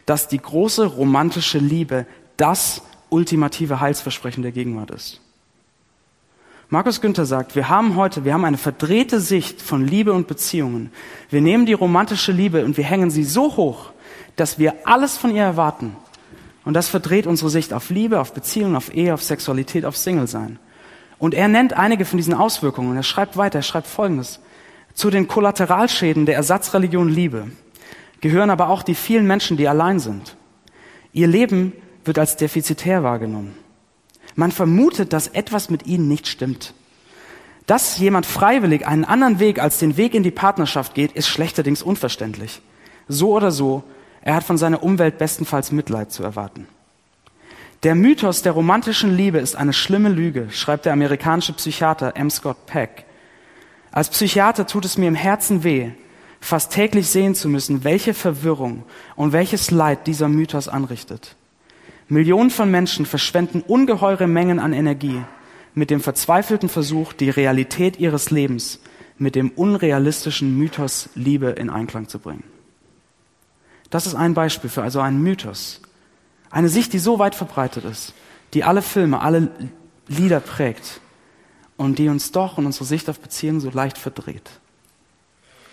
dass 0.05 0.27
die 0.27 0.39
große 0.39 0.85
romantische 0.85 1.59
Liebe 1.59 2.05
das 2.35 2.81
ultimative 3.09 3.79
Heilsversprechen 3.79 4.43
der 4.43 4.51
Gegenwart 4.51 4.91
ist? 4.91 5.21
Markus 6.69 7.01
Günther 7.01 7.25
sagt, 7.25 7.55
wir 7.55 7.67
haben 7.67 7.97
heute, 7.97 8.23
wir 8.23 8.33
haben 8.33 8.45
eine 8.45 8.57
verdrehte 8.57 9.19
Sicht 9.19 9.61
von 9.61 9.85
Liebe 9.85 10.13
und 10.13 10.27
Beziehungen. 10.27 10.89
Wir 11.29 11.41
nehmen 11.41 11.65
die 11.65 11.73
romantische 11.73 12.31
Liebe 12.31 12.63
und 12.63 12.77
wir 12.77 12.85
hängen 12.85 13.11
sie 13.11 13.25
so 13.25 13.57
hoch, 13.57 13.91
dass 14.37 14.57
wir 14.57 14.75
alles 14.85 15.17
von 15.17 15.35
ihr 15.35 15.43
erwarten. 15.43 15.97
Und 16.63 16.73
das 16.73 16.87
verdreht 16.87 17.27
unsere 17.27 17.49
Sicht 17.49 17.73
auf 17.73 17.89
Liebe, 17.89 18.19
auf 18.19 18.33
Beziehungen, 18.33 18.75
auf 18.75 18.93
Ehe, 18.93 19.13
auf 19.13 19.21
Sexualität, 19.23 19.83
auf 19.83 19.97
Single-Sein. 19.97 20.59
Und 21.17 21.33
er 21.33 21.47
nennt 21.49 21.73
einige 21.73 22.05
von 22.05 22.17
diesen 22.17 22.33
Auswirkungen. 22.33 22.95
Er 22.95 23.03
schreibt 23.03 23.35
weiter, 23.35 23.59
er 23.59 23.63
schreibt 23.63 23.87
Folgendes. 23.87 24.39
Zu 24.93 25.09
den 25.09 25.27
Kollateralschäden 25.27 26.25
der 26.25 26.35
Ersatzreligion 26.35 27.09
Liebe 27.09 27.47
gehören 28.19 28.49
aber 28.49 28.69
auch 28.69 28.83
die 28.83 28.95
vielen 28.95 29.27
Menschen, 29.27 29.57
die 29.57 29.67
allein 29.67 29.99
sind. 29.99 30.35
Ihr 31.13 31.27
Leben 31.27 31.73
wird 32.05 32.19
als 32.19 32.37
defizitär 32.37 33.03
wahrgenommen. 33.03 33.55
Man 34.35 34.51
vermutet, 34.51 35.13
dass 35.13 35.27
etwas 35.27 35.69
mit 35.69 35.85
ihnen 35.87 36.07
nicht 36.07 36.27
stimmt. 36.27 36.73
Dass 37.67 37.97
jemand 37.99 38.25
freiwillig 38.25 38.87
einen 38.87 39.05
anderen 39.05 39.39
Weg 39.39 39.59
als 39.61 39.79
den 39.79 39.97
Weg 39.97 40.13
in 40.13 40.23
die 40.23 40.31
Partnerschaft 40.31 40.93
geht, 40.93 41.11
ist 41.13 41.27
schlechterdings 41.27 41.81
unverständlich. 41.81 42.61
So 43.07 43.33
oder 43.33 43.51
so, 43.51 43.83
er 44.21 44.35
hat 44.35 44.43
von 44.43 44.57
seiner 44.57 44.83
Umwelt 44.83 45.17
bestenfalls 45.17 45.71
Mitleid 45.71 46.11
zu 46.11 46.23
erwarten. 46.23 46.67
Der 47.83 47.95
Mythos 47.95 48.43
der 48.43 48.51
romantischen 48.51 49.15
Liebe 49.15 49.39
ist 49.39 49.55
eine 49.55 49.73
schlimme 49.73 50.09
Lüge, 50.09 50.49
schreibt 50.51 50.85
der 50.85 50.93
amerikanische 50.93 51.53
Psychiater 51.53 52.15
M. 52.15 52.29
Scott 52.29 52.67
Peck. 52.67 53.05
Als 53.91 54.09
Psychiater 54.09 54.65
tut 54.65 54.85
es 54.85 54.97
mir 54.97 55.07
im 55.07 55.15
Herzen 55.15 55.63
weh, 55.63 55.91
fast 56.39 56.71
täglich 56.71 57.09
sehen 57.09 57.35
zu 57.35 57.49
müssen, 57.49 57.83
welche 57.83 58.13
Verwirrung 58.13 58.83
und 59.15 59.33
welches 59.33 59.69
Leid 59.69 60.07
dieser 60.07 60.29
Mythos 60.29 60.67
anrichtet. 60.67 61.35
Millionen 62.07 62.49
von 62.49 62.71
Menschen 62.71 63.05
verschwenden 63.05 63.61
ungeheure 63.61 64.27
Mengen 64.27 64.59
an 64.59 64.73
Energie 64.73 65.21
mit 65.73 65.89
dem 65.89 66.01
verzweifelten 66.01 66.67
Versuch, 66.67 67.13
die 67.13 67.29
Realität 67.29 67.99
ihres 67.99 68.31
Lebens 68.31 68.79
mit 69.17 69.35
dem 69.35 69.51
unrealistischen 69.51 70.57
Mythos 70.57 71.09
Liebe 71.15 71.49
in 71.49 71.69
Einklang 71.69 72.07
zu 72.07 72.19
bringen. 72.19 72.43
Das 73.89 74.07
ist 74.07 74.15
ein 74.15 74.33
Beispiel 74.33 74.69
für 74.69 74.83
also 74.83 74.99
einen 74.99 75.21
Mythos. 75.21 75.81
Eine 76.49 76.69
Sicht, 76.69 76.91
die 76.93 76.99
so 76.99 77.19
weit 77.19 77.35
verbreitet 77.35 77.85
ist, 77.85 78.13
die 78.53 78.63
alle 78.63 78.81
Filme, 78.81 79.21
alle 79.21 79.49
Lieder 80.07 80.39
prägt 80.39 81.01
und 81.81 81.97
die 81.97 82.09
uns 82.09 82.31
doch 82.31 82.59
und 82.59 82.67
unsere 82.67 82.85
Sicht 82.85 83.09
auf 83.09 83.19
Beziehungen 83.19 83.59
so 83.59 83.71
leicht 83.71 83.97
verdreht 83.97 84.51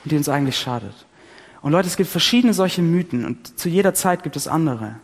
und 0.02 0.10
die 0.10 0.16
uns 0.16 0.30
eigentlich 0.30 0.58
schadet. 0.58 0.94
Und 1.60 1.72
Leute, 1.72 1.86
es 1.86 1.98
gibt 1.98 2.08
verschiedene 2.08 2.54
solche 2.54 2.80
Mythen 2.80 3.26
und 3.26 3.58
zu 3.58 3.68
jeder 3.68 3.92
Zeit 3.92 4.22
gibt 4.22 4.34
es 4.34 4.48
andere. 4.48 4.96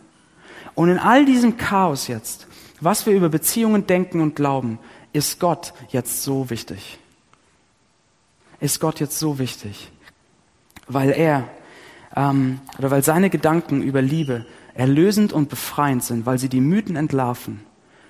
Und 0.73 0.89
in 0.89 0.97
all 0.97 1.25
diesem 1.25 1.57
Chaos 1.57 2.07
jetzt, 2.07 2.47
was 2.81 3.05
wir 3.05 3.13
über 3.13 3.29
Beziehungen 3.29 3.85
denken 3.85 4.19
und 4.19 4.35
glauben, 4.35 4.79
ist 5.13 5.39
Gott 5.39 5.73
jetzt 5.89 6.23
so 6.23 6.49
wichtig. 6.49 6.97
Ist 8.59 8.79
Gott 8.79 8.99
jetzt 8.99 9.19
so 9.19 9.37
wichtig, 9.37 9.91
weil 10.87 11.11
er 11.11 11.47
ähm, 12.15 12.61
oder 12.79 12.89
weil 12.89 13.03
seine 13.03 13.29
Gedanken 13.29 13.83
über 13.83 14.01
Liebe 14.01 14.47
erlösend 14.73 15.33
und 15.33 15.49
befreiend 15.49 16.03
sind, 16.03 16.25
weil 16.25 16.39
sie 16.39 16.49
die 16.49 16.61
Mythen 16.61 16.95
entlarven 16.95 17.61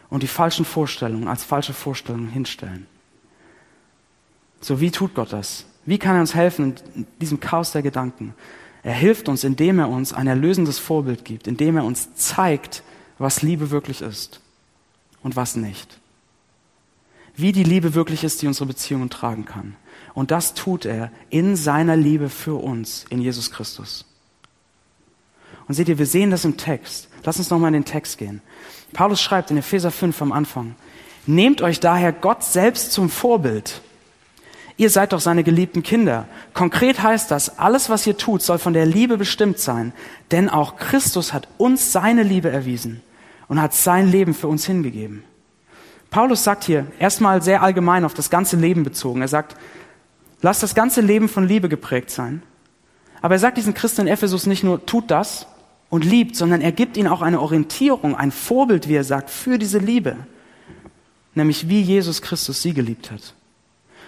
und 0.09 0.23
die 0.23 0.27
falschen 0.27 0.65
Vorstellungen 0.65 1.27
als 1.27 1.43
falsche 1.43 1.73
Vorstellungen 1.73 2.29
hinstellen. 2.29 2.87
So, 4.61 4.79
wie 4.79 4.91
tut 4.91 5.13
Gott 5.15 5.33
das? 5.33 5.65
Wie 5.85 5.99
kann 5.99 6.15
er 6.15 6.21
uns 6.21 6.33
helfen 6.33 6.75
in 6.95 7.07
diesem 7.21 7.39
Chaos 7.39 7.71
der 7.71 7.81
Gedanken? 7.81 8.33
Er 8.83 8.93
hilft 8.93 9.29
uns, 9.29 9.43
indem 9.43 9.79
er 9.79 9.89
uns 9.89 10.13
ein 10.13 10.27
erlösendes 10.27 10.79
Vorbild 10.79 11.25
gibt, 11.25 11.47
indem 11.47 11.77
er 11.77 11.85
uns 11.85 12.13
zeigt, 12.15 12.83
was 13.17 13.41
Liebe 13.41 13.71
wirklich 13.71 14.01
ist 14.01 14.41
und 15.23 15.35
was 15.35 15.55
nicht. 15.55 15.99
Wie 17.35 17.51
die 17.51 17.63
Liebe 17.63 17.93
wirklich 17.93 18.23
ist, 18.23 18.41
die 18.41 18.47
unsere 18.47 18.67
Beziehungen 18.67 19.09
tragen 19.09 19.45
kann. 19.45 19.75
Und 20.13 20.31
das 20.31 20.53
tut 20.53 20.85
er 20.85 21.11
in 21.29 21.55
seiner 21.55 21.97
Liebe 21.97 22.29
für 22.29 22.55
uns, 22.55 23.05
in 23.09 23.21
Jesus 23.21 23.51
Christus. 23.51 24.05
Und 25.67 25.73
seht 25.73 25.89
ihr, 25.89 25.97
wir 25.97 26.05
sehen 26.05 26.31
das 26.31 26.45
im 26.45 26.57
Text. 26.57 27.09
Lass 27.25 27.37
uns 27.37 27.49
nochmal 27.49 27.69
in 27.69 27.81
den 27.81 27.85
Text 27.85 28.17
gehen. 28.17 28.41
Paulus 28.93 29.21
schreibt 29.21 29.51
in 29.51 29.57
Epheser 29.57 29.91
5 29.91 30.21
am 30.21 30.31
Anfang, 30.31 30.75
Nehmt 31.27 31.61
euch 31.61 31.79
daher 31.79 32.13
Gott 32.13 32.43
selbst 32.43 32.93
zum 32.93 33.09
Vorbild 33.09 33.81
Ihr 34.77 34.89
seid 34.89 35.13
doch 35.13 35.21
seine 35.21 35.43
geliebten 35.43 35.83
Kinder. 35.83 36.27
Konkret 36.53 37.01
heißt 37.01 37.31
das, 37.31 37.59
alles, 37.59 37.89
was 37.89 38.05
ihr 38.05 38.17
tut, 38.17 38.41
soll 38.41 38.57
von 38.57 38.73
der 38.73 38.85
Liebe 38.85 39.17
bestimmt 39.17 39.57
sein. 39.59 39.93
Denn 40.31 40.49
auch 40.49 40.75
Christus 40.75 41.31
hat 41.31 41.47
uns 41.57 41.93
seine 41.93 42.23
Liebe 42.23 42.49
erwiesen 42.49 43.01
und 43.47 43.61
hat 43.61 43.73
sein 43.73 44.11
Leben 44.11 44.33
für 44.33 44.47
uns 44.49 44.65
hingegeben. 44.65 45.23
Paulus 46.09 46.43
sagt 46.43 46.65
hier 46.65 46.87
erstmal 46.99 47.41
sehr 47.41 47.61
allgemein 47.61 48.03
auf 48.03 48.13
das 48.13 48.29
ganze 48.29 48.57
Leben 48.57 48.83
bezogen. 48.83 49.21
Er 49.21 49.27
sagt, 49.29 49.55
lasst 50.41 50.61
das 50.61 50.75
ganze 50.75 50.99
Leben 50.99 51.29
von 51.29 51.47
Liebe 51.47 51.69
geprägt 51.69 52.11
sein. 52.11 52.43
Aber 53.21 53.35
er 53.35 53.39
sagt 53.39 53.57
diesen 53.57 53.73
Christen 53.73 54.01
in 54.01 54.07
Ephesus 54.07 54.45
nicht 54.45 54.63
nur, 54.63 54.85
tut 54.85 55.09
das 55.09 55.47
und 55.89 56.05
liebt, 56.05 56.35
sondern 56.35 56.61
er 56.61 56.71
gibt 56.71 56.97
ihnen 56.97 57.07
auch 57.07 57.21
eine 57.21 57.41
Orientierung, 57.41 58.15
ein 58.15 58.31
Vorbild, 58.31 58.87
wie 58.87 58.95
er 58.95 59.03
sagt, 59.03 59.29
für 59.29 59.57
diese 59.57 59.79
Liebe. 59.79 60.17
Nämlich 61.33 61.69
wie 61.69 61.81
Jesus 61.81 62.21
Christus 62.21 62.61
sie 62.61 62.73
geliebt 62.73 63.11
hat. 63.11 63.33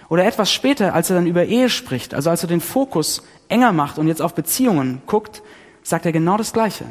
Oder 0.08 0.24
etwas 0.24 0.50
später, 0.50 0.94
als 0.94 1.10
er 1.10 1.16
dann 1.16 1.26
über 1.26 1.44
Ehe 1.44 1.68
spricht, 1.68 2.14
also 2.14 2.30
als 2.30 2.42
er 2.42 2.48
den 2.48 2.60
Fokus 2.62 3.22
enger 3.48 3.72
macht 3.72 3.98
und 3.98 4.08
jetzt 4.08 4.22
auf 4.22 4.34
Beziehungen 4.34 5.02
guckt, 5.06 5.42
sagt 5.82 6.06
er 6.06 6.12
genau 6.12 6.36
das 6.36 6.52
Gleiche. 6.52 6.84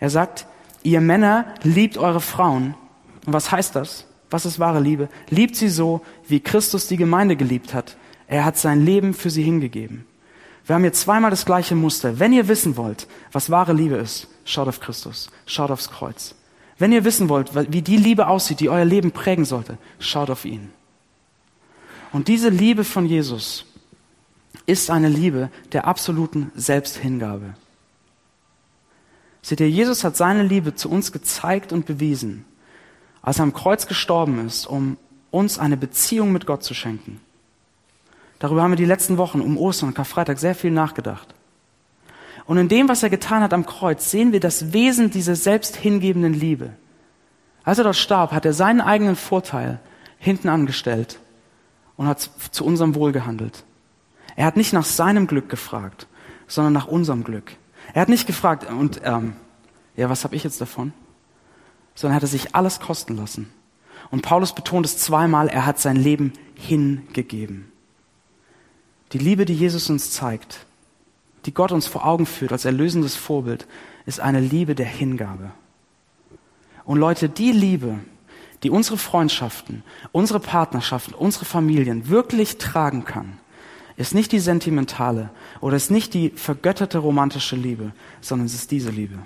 Er 0.00 0.10
sagt, 0.10 0.46
ihr 0.82 1.00
Männer 1.00 1.46
liebt 1.62 1.96
eure 1.96 2.20
Frauen. 2.20 2.74
Und 3.24 3.32
was 3.32 3.50
heißt 3.50 3.76
das? 3.76 4.06
Was 4.30 4.46
ist 4.46 4.58
wahre 4.58 4.80
Liebe? 4.80 5.08
Liebt 5.30 5.54
sie 5.54 5.68
so, 5.68 6.00
wie 6.26 6.40
Christus 6.40 6.88
die 6.88 6.96
Gemeinde 6.96 7.36
geliebt 7.36 7.72
hat. 7.74 7.96
Er 8.26 8.44
hat 8.44 8.56
sein 8.56 8.84
Leben 8.84 9.14
für 9.14 9.30
sie 9.30 9.42
hingegeben. 9.42 10.04
Wir 10.66 10.74
haben 10.74 10.82
hier 10.82 10.92
zweimal 10.92 11.30
das 11.30 11.46
gleiche 11.46 11.76
Muster. 11.76 12.18
Wenn 12.18 12.32
ihr 12.32 12.48
wissen 12.48 12.76
wollt, 12.76 13.06
was 13.30 13.50
wahre 13.50 13.72
Liebe 13.72 13.94
ist, 13.96 14.26
schaut 14.44 14.66
auf 14.66 14.80
Christus, 14.80 15.30
schaut 15.46 15.70
aufs 15.70 15.90
Kreuz. 15.90 16.34
Wenn 16.78 16.92
ihr 16.92 17.04
wissen 17.04 17.28
wollt, 17.28 17.54
wie 17.72 17.82
die 17.82 17.96
Liebe 17.96 18.26
aussieht, 18.26 18.60
die 18.60 18.68
euer 18.68 18.84
Leben 18.84 19.12
prägen 19.12 19.44
sollte, 19.44 19.78
schaut 20.00 20.28
auf 20.28 20.44
ihn. 20.44 20.70
Und 22.12 22.28
diese 22.28 22.48
Liebe 22.48 22.84
von 22.84 23.06
Jesus 23.06 23.64
ist 24.66 24.90
eine 24.90 25.08
Liebe 25.08 25.50
der 25.72 25.86
absoluten 25.86 26.50
Selbsthingabe. 26.56 27.54
Seht 29.40 29.60
ihr, 29.60 29.70
Jesus 29.70 30.02
hat 30.02 30.16
seine 30.16 30.42
Liebe 30.42 30.74
zu 30.74 30.90
uns 30.90 31.12
gezeigt 31.12 31.72
und 31.72 31.86
bewiesen, 31.86 32.44
als 33.22 33.38
er 33.38 33.44
am 33.44 33.52
Kreuz 33.52 33.86
gestorben 33.86 34.44
ist, 34.44 34.66
um 34.66 34.96
uns 35.30 35.58
eine 35.58 35.76
Beziehung 35.76 36.32
mit 36.32 36.46
Gott 36.46 36.64
zu 36.64 36.74
schenken. 36.74 37.20
Darüber 38.38 38.62
haben 38.62 38.72
wir 38.72 38.76
die 38.76 38.84
letzten 38.84 39.18
Wochen 39.18 39.40
um 39.40 39.56
Ostern 39.56 39.90
und 39.90 39.94
Karfreitag 39.94 40.38
sehr 40.38 40.54
viel 40.54 40.70
nachgedacht. 40.70 41.34
Und 42.44 42.58
in 42.58 42.68
dem, 42.68 42.88
was 42.88 43.02
er 43.02 43.10
getan 43.10 43.42
hat 43.42 43.52
am 43.52 43.66
Kreuz, 43.66 44.10
sehen 44.10 44.32
wir 44.32 44.40
das 44.40 44.72
Wesen 44.72 45.10
dieser 45.10 45.34
selbsthingebenden 45.34 46.32
Liebe. 46.32 46.70
Als 47.64 47.78
er 47.78 47.84
dort 47.84 47.96
starb, 47.96 48.32
hat 48.32 48.44
er 48.44 48.52
seinen 48.52 48.80
eigenen 48.80 49.16
Vorteil 49.16 49.80
hinten 50.18 50.48
angestellt 50.48 51.18
und 51.96 52.06
hat 52.06 52.30
zu 52.50 52.64
unserem 52.64 52.94
Wohl 52.94 53.10
gehandelt. 53.10 53.64
Er 54.36 54.46
hat 54.46 54.56
nicht 54.56 54.72
nach 54.72 54.84
seinem 54.84 55.26
Glück 55.26 55.48
gefragt, 55.48 56.06
sondern 56.46 56.72
nach 56.72 56.86
unserem 56.86 57.24
Glück. 57.24 57.52
Er 57.94 58.02
hat 58.02 58.08
nicht 58.08 58.26
gefragt, 58.26 58.70
und 58.70 59.00
ähm, 59.04 59.34
ja, 59.96 60.08
was 60.08 60.24
habe 60.24 60.36
ich 60.36 60.44
jetzt 60.44 60.60
davon? 60.60 60.92
Sondern 61.94 62.12
er 62.12 62.16
hatte 62.16 62.26
sich 62.26 62.54
alles 62.54 62.78
kosten 62.78 63.16
lassen. 63.16 63.50
Und 64.10 64.22
Paulus 64.22 64.54
betont 64.54 64.86
es 64.86 64.98
zweimal, 64.98 65.48
er 65.48 65.66
hat 65.66 65.80
sein 65.80 65.96
Leben 65.96 66.32
hingegeben. 66.54 67.72
Die 69.12 69.18
Liebe, 69.18 69.44
die 69.44 69.54
Jesus 69.54 69.88
uns 69.88 70.10
zeigt, 70.10 70.66
die 71.44 71.54
Gott 71.54 71.72
uns 71.72 71.86
vor 71.86 72.06
Augen 72.06 72.26
führt 72.26 72.52
als 72.52 72.64
erlösendes 72.64 73.14
Vorbild, 73.14 73.66
ist 74.04 74.20
eine 74.20 74.40
Liebe 74.40 74.74
der 74.74 74.86
Hingabe. 74.86 75.52
Und 76.84 76.98
Leute, 76.98 77.28
die 77.28 77.52
Liebe, 77.52 77.98
die 78.62 78.70
unsere 78.70 78.96
Freundschaften, 78.96 79.82
unsere 80.12 80.40
Partnerschaften, 80.40 81.14
unsere 81.14 81.44
Familien 81.44 82.08
wirklich 82.08 82.58
tragen 82.58 83.04
kann, 83.04 83.38
ist 83.96 84.14
nicht 84.14 84.32
die 84.32 84.40
sentimentale 84.40 85.30
oder 85.60 85.76
ist 85.76 85.90
nicht 85.90 86.14
die 86.14 86.30
vergötterte 86.30 86.98
romantische 86.98 87.56
Liebe, 87.56 87.92
sondern 88.20 88.46
es 88.46 88.54
ist 88.54 88.70
diese 88.70 88.90
Liebe. 88.90 89.18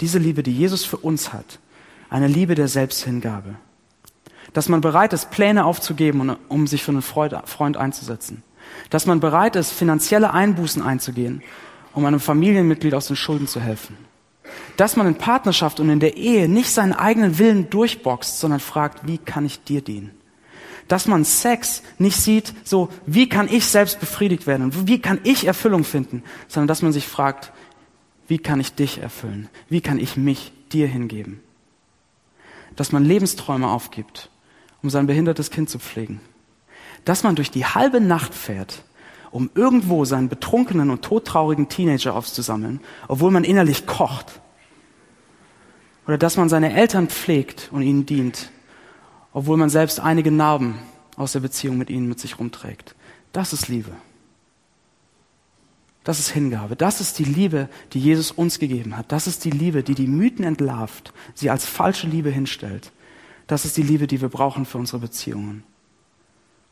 Diese 0.00 0.18
Liebe, 0.18 0.42
die 0.42 0.56
Jesus 0.56 0.84
für 0.84 0.96
uns 0.96 1.32
hat. 1.32 1.58
Eine 2.08 2.28
Liebe 2.28 2.54
der 2.54 2.68
Selbsthingabe. 2.68 3.56
Dass 4.52 4.68
man 4.68 4.80
bereit 4.80 5.12
ist, 5.12 5.30
Pläne 5.30 5.64
aufzugeben, 5.64 6.36
um 6.48 6.66
sich 6.66 6.84
für 6.84 6.92
einen 6.92 7.02
Freund 7.02 7.76
einzusetzen. 7.76 8.42
Dass 8.90 9.06
man 9.06 9.20
bereit 9.20 9.56
ist, 9.56 9.72
finanzielle 9.72 10.32
Einbußen 10.32 10.82
einzugehen, 10.82 11.42
um 11.92 12.04
einem 12.04 12.20
Familienmitglied 12.20 12.94
aus 12.94 13.06
den 13.06 13.16
Schulden 13.16 13.46
zu 13.46 13.60
helfen. 13.60 13.96
Dass 14.76 14.96
man 14.96 15.06
in 15.06 15.16
Partnerschaft 15.16 15.80
und 15.80 15.88
in 15.88 16.00
der 16.00 16.16
Ehe 16.16 16.48
nicht 16.48 16.70
seinen 16.70 16.92
eigenen 16.92 17.38
Willen 17.38 17.70
durchboxt, 17.70 18.38
sondern 18.40 18.60
fragt, 18.60 19.06
wie 19.06 19.18
kann 19.18 19.46
ich 19.46 19.62
dir 19.64 19.80
dienen? 19.80 20.10
dass 20.88 21.06
man 21.06 21.24
Sex 21.24 21.82
nicht 21.98 22.16
sieht, 22.18 22.52
so 22.64 22.88
wie 23.06 23.28
kann 23.28 23.48
ich 23.48 23.66
selbst 23.66 24.00
befriedigt 24.00 24.46
werden 24.46 24.86
wie 24.86 25.00
kann 25.00 25.20
ich 25.24 25.46
Erfüllung 25.46 25.84
finden, 25.84 26.22
sondern 26.48 26.68
dass 26.68 26.82
man 26.82 26.92
sich 26.92 27.06
fragt, 27.06 27.52
wie 28.28 28.38
kann 28.38 28.60
ich 28.60 28.74
dich 28.74 28.98
erfüllen? 28.98 29.48
Wie 29.68 29.80
kann 29.80 29.98
ich 29.98 30.16
mich 30.16 30.52
dir 30.72 30.86
hingeben? 30.86 31.40
Dass 32.76 32.92
man 32.92 33.04
Lebensträume 33.04 33.68
aufgibt, 33.68 34.30
um 34.82 34.90
sein 34.90 35.06
behindertes 35.06 35.50
Kind 35.50 35.68
zu 35.68 35.78
pflegen. 35.78 36.20
Dass 37.04 37.22
man 37.22 37.36
durch 37.36 37.50
die 37.50 37.66
halbe 37.66 38.00
Nacht 38.00 38.34
fährt, 38.34 38.82
um 39.30 39.50
irgendwo 39.54 40.04
seinen 40.04 40.28
betrunkenen 40.28 40.90
und 40.90 41.02
todtraurigen 41.02 41.68
Teenager 41.68 42.14
aufzusammeln, 42.14 42.80
obwohl 43.08 43.30
man 43.30 43.44
innerlich 43.44 43.86
kocht. 43.86 44.40
Oder 46.06 46.18
dass 46.18 46.36
man 46.36 46.48
seine 46.48 46.74
Eltern 46.74 47.08
pflegt 47.08 47.68
und 47.72 47.82
ihnen 47.82 48.06
dient, 48.06 48.50
obwohl 49.32 49.56
man 49.56 49.70
selbst 49.70 50.00
einige 50.00 50.30
Narben 50.30 50.78
aus 51.16 51.32
der 51.32 51.40
Beziehung 51.40 51.78
mit 51.78 51.90
ihnen 51.90 52.08
mit 52.08 52.20
sich 52.20 52.38
rumträgt. 52.38 52.94
Das 53.32 53.52
ist 53.52 53.68
Liebe. 53.68 53.90
Das 56.04 56.18
ist 56.18 56.28
Hingabe. 56.28 56.76
Das 56.76 57.00
ist 57.00 57.18
die 57.18 57.24
Liebe, 57.24 57.68
die 57.94 57.98
Jesus 57.98 58.30
uns 58.30 58.58
gegeben 58.58 58.96
hat. 58.96 59.10
Das 59.10 59.26
ist 59.26 59.44
die 59.44 59.50
Liebe, 59.50 59.82
die 59.82 59.94
die 59.94 60.06
Mythen 60.06 60.44
entlarvt, 60.44 61.12
sie 61.34 61.50
als 61.50 61.64
falsche 61.64 62.06
Liebe 62.06 62.30
hinstellt. 62.30 62.92
Das 63.46 63.64
ist 63.64 63.76
die 63.76 63.82
Liebe, 63.82 64.06
die 64.06 64.20
wir 64.20 64.28
brauchen 64.28 64.66
für 64.66 64.78
unsere 64.78 65.00
Beziehungen. 65.00 65.64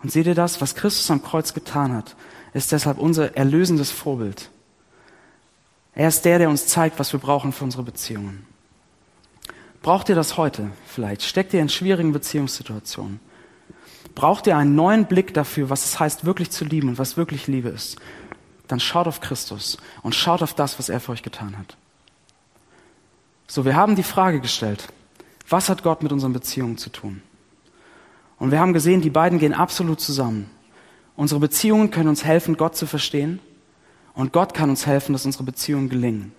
Und 0.03 0.11
seht 0.11 0.27
ihr 0.27 0.35
das? 0.35 0.61
Was 0.61 0.75
Christus 0.75 1.11
am 1.11 1.23
Kreuz 1.23 1.55
getan 1.55 1.93
hat, 1.93 2.17
ist 2.55 2.73
deshalb 2.73 2.99
unser 2.99 3.37
erlösendes 3.37 3.91
Vorbild. 3.91 4.51
Er 5.95 6.09
ist 6.09 6.25
der, 6.25 6.39
der 6.39 6.49
uns 6.49 6.67
zeigt, 6.67 6.99
was 6.99 7.13
wir 7.13 7.21
brauchen 7.21 7.53
für 7.53 7.65
unsere 7.65 7.83
Beziehungen. 7.83 8.47
Braucht 9.83 10.09
ihr 10.09 10.15
das 10.15 10.37
heute 10.37 10.71
vielleicht? 10.87 11.23
Steckt 11.23 11.53
ihr 11.55 11.61
in 11.61 11.69
schwierigen 11.69 12.13
Beziehungssituationen? 12.13 13.21
Braucht 14.15 14.47
ihr 14.47 14.57
einen 14.57 14.75
neuen 14.75 15.07
Blick 15.07 15.35
dafür, 15.35 15.71
was 15.71 15.85
es 15.85 15.99
heißt, 15.99 16.25
wirklich 16.25 16.51
zu 16.51 16.65
lieben 16.65 16.89
und 16.89 16.99
was 16.99 17.17
wirklich 17.17 17.47
Liebe 17.47 17.69
ist? 17.69 17.97
Dann 18.69 18.81
schaut 18.81 19.07
auf 19.07 19.21
Christus 19.21 19.79
und 20.03 20.15
schaut 20.15 20.43
auf 20.43 20.55
das, 20.55 20.79
was 20.79 20.89
er 20.89 21.01
für 21.01 21.13
euch 21.13 21.23
getan 21.23 21.59
hat. 21.59 21.77
So, 23.47 23.65
wir 23.65 23.77
haben 23.77 23.97
die 23.97 24.03
Frage 24.03 24.41
gestellt, 24.41 24.89
was 25.49 25.69
hat 25.69 25.83
Gott 25.83 26.03
mit 26.03 26.13
unseren 26.13 26.33
Beziehungen 26.33 26.79
zu 26.79 26.91
tun? 26.91 27.23
Und 28.43 28.51
wir 28.51 28.59
haben 28.59 28.73
gesehen, 28.73 29.03
die 29.03 29.09
beiden 29.09 29.39
gehen 29.39 29.55
absolut 29.55 30.01
zusammen. 30.01 30.51
Unsere 31.15 31.39
Beziehungen 31.39 31.93
können 31.93 32.09
uns 32.09 32.25
helfen, 32.25 32.57
Gott 32.57 32.75
zu 32.75 32.87
verstehen. 32.87 33.39
Und 34.15 34.33
Gott 34.33 34.53
kann 34.53 34.69
uns 34.69 34.85
helfen, 34.85 35.13
dass 35.13 35.25
unsere 35.25 35.45
Beziehungen 35.45 35.89
gelingen. 35.89 36.33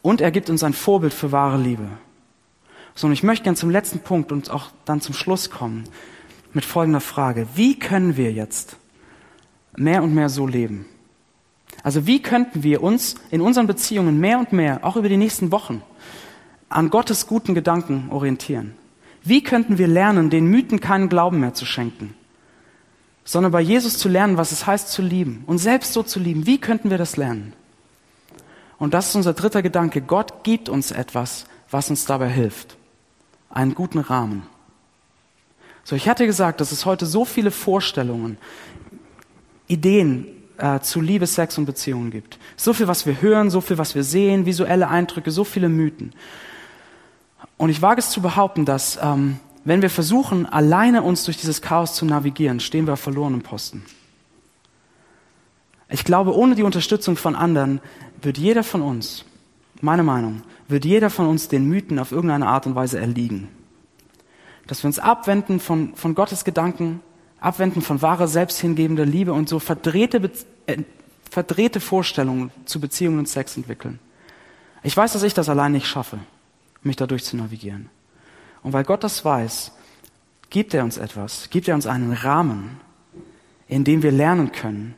Und 0.00 0.22
er 0.22 0.30
gibt 0.30 0.48
uns 0.48 0.64
ein 0.64 0.72
Vorbild 0.72 1.12
für 1.12 1.32
wahre 1.32 1.58
Liebe. 1.58 1.88
Sondern 2.94 3.12
ich 3.12 3.22
möchte 3.22 3.44
gern 3.44 3.54
zum 3.54 3.68
letzten 3.68 3.98
Punkt 3.98 4.32
und 4.32 4.50
auch 4.50 4.70
dann 4.86 5.02
zum 5.02 5.14
Schluss 5.14 5.50
kommen 5.50 5.84
mit 6.54 6.64
folgender 6.64 7.02
Frage. 7.02 7.46
Wie 7.54 7.78
können 7.78 8.16
wir 8.16 8.32
jetzt 8.32 8.78
mehr 9.76 10.02
und 10.02 10.14
mehr 10.14 10.30
so 10.30 10.46
leben? 10.46 10.86
Also 11.82 12.06
wie 12.06 12.22
könnten 12.22 12.62
wir 12.62 12.82
uns 12.82 13.16
in 13.30 13.42
unseren 13.42 13.66
Beziehungen 13.66 14.20
mehr 14.20 14.38
und 14.38 14.54
mehr, 14.54 14.82
auch 14.86 14.96
über 14.96 15.10
die 15.10 15.18
nächsten 15.18 15.52
Wochen, 15.52 15.82
an 16.70 16.88
Gottes 16.88 17.26
guten 17.26 17.54
Gedanken 17.54 18.06
orientieren? 18.08 18.74
Wie 19.26 19.42
könnten 19.42 19.76
wir 19.76 19.88
lernen, 19.88 20.30
den 20.30 20.46
Mythen 20.46 20.80
keinen 20.80 21.08
Glauben 21.08 21.40
mehr 21.40 21.52
zu 21.52 21.66
schenken, 21.66 22.14
sondern 23.24 23.50
bei 23.50 23.60
Jesus 23.60 23.98
zu 23.98 24.08
lernen, 24.08 24.36
was 24.36 24.52
es 24.52 24.66
heißt 24.66 24.88
zu 24.88 25.02
lieben 25.02 25.42
und 25.46 25.58
selbst 25.58 25.92
so 25.92 26.02
zu 26.02 26.20
lieben? 26.20 26.46
Wie 26.46 26.58
könnten 26.58 26.90
wir 26.90 26.98
das 26.98 27.16
lernen? 27.16 27.52
Und 28.78 28.94
das 28.94 29.08
ist 29.08 29.16
unser 29.16 29.32
dritter 29.32 29.62
Gedanke. 29.62 30.00
Gott 30.00 30.44
gibt 30.44 30.68
uns 30.68 30.92
etwas, 30.92 31.46
was 31.70 31.90
uns 31.90 32.04
dabei 32.04 32.28
hilft 32.28 32.76
einen 33.56 33.74
guten 33.74 33.98
Rahmen. 33.98 34.42
So, 35.82 35.96
ich 35.96 36.08
hatte 36.08 36.26
gesagt, 36.26 36.60
dass 36.60 36.72
es 36.72 36.84
heute 36.84 37.06
so 37.06 37.24
viele 37.24 37.50
Vorstellungen, 37.50 38.36
Ideen 39.66 40.26
äh, 40.58 40.80
zu 40.80 41.00
Liebe, 41.00 41.26
Sex 41.26 41.56
und 41.58 41.64
Beziehungen 41.64 42.10
gibt. 42.10 42.38
So 42.56 42.72
viel, 42.72 42.86
was 42.86 43.06
wir 43.06 43.22
hören, 43.22 43.50
so 43.50 43.60
viel, 43.60 43.78
was 43.78 43.94
wir 43.94 44.04
sehen, 44.04 44.46
visuelle 44.46 44.88
Eindrücke, 44.88 45.30
so 45.30 45.42
viele 45.42 45.68
Mythen. 45.68 46.12
Und 47.56 47.70
ich 47.70 47.82
wage 47.82 48.00
es 48.00 48.10
zu 48.10 48.20
behaupten, 48.20 48.64
dass 48.64 48.98
ähm, 49.00 49.40
wenn 49.64 49.82
wir 49.82 49.90
versuchen, 49.90 50.46
alleine 50.46 51.02
uns 51.02 51.24
durch 51.24 51.38
dieses 51.38 51.60
Chaos 51.60 51.94
zu 51.94 52.04
navigieren, 52.04 52.60
stehen 52.60 52.86
wir 52.86 52.92
auf 52.92 53.00
verlorenem 53.00 53.42
Posten. 53.42 53.84
Ich 55.88 56.04
glaube, 56.04 56.34
ohne 56.36 56.54
die 56.54 56.62
Unterstützung 56.62 57.16
von 57.16 57.34
anderen 57.34 57.80
wird 58.20 58.38
jeder 58.38 58.64
von 58.64 58.82
uns, 58.82 59.24
meine 59.80 60.02
Meinung, 60.02 60.42
wird 60.68 60.84
jeder 60.84 61.10
von 61.10 61.26
uns 61.26 61.48
den 61.48 61.68
Mythen 61.68 61.98
auf 61.98 62.12
irgendeine 62.12 62.48
Art 62.48 62.66
und 62.66 62.74
Weise 62.74 62.98
erliegen. 62.98 63.48
Dass 64.66 64.82
wir 64.82 64.88
uns 64.88 64.98
abwenden 64.98 65.60
von, 65.60 65.94
von 65.94 66.14
Gottes 66.14 66.44
Gedanken, 66.44 67.00
abwenden 67.40 67.82
von 67.82 68.02
wahrer, 68.02 68.26
selbsthingebender 68.26 69.06
Liebe 69.06 69.32
und 69.32 69.48
so 69.48 69.58
verdrehte, 69.58 70.30
äh, 70.66 70.78
verdrehte 71.30 71.80
Vorstellungen 71.80 72.50
zu 72.64 72.80
Beziehungen 72.80 73.20
und 73.20 73.28
Sex 73.28 73.56
entwickeln. 73.56 74.00
Ich 74.82 74.96
weiß, 74.96 75.12
dass 75.12 75.22
ich 75.22 75.34
das 75.34 75.48
allein 75.48 75.72
nicht 75.72 75.86
schaffe, 75.86 76.18
mich 76.86 76.96
dadurch 76.96 77.24
zu 77.24 77.36
navigieren. 77.36 77.90
Und 78.62 78.72
weil 78.72 78.84
Gott 78.84 79.04
das 79.04 79.24
weiß, 79.24 79.72
gibt 80.50 80.74
er 80.74 80.84
uns 80.84 80.96
etwas, 80.96 81.50
gibt 81.50 81.68
er 81.68 81.74
uns 81.74 81.86
einen 81.86 82.12
Rahmen, 82.12 82.80
in 83.68 83.84
dem 83.84 84.02
wir 84.02 84.12
lernen 84.12 84.52
können, 84.52 84.94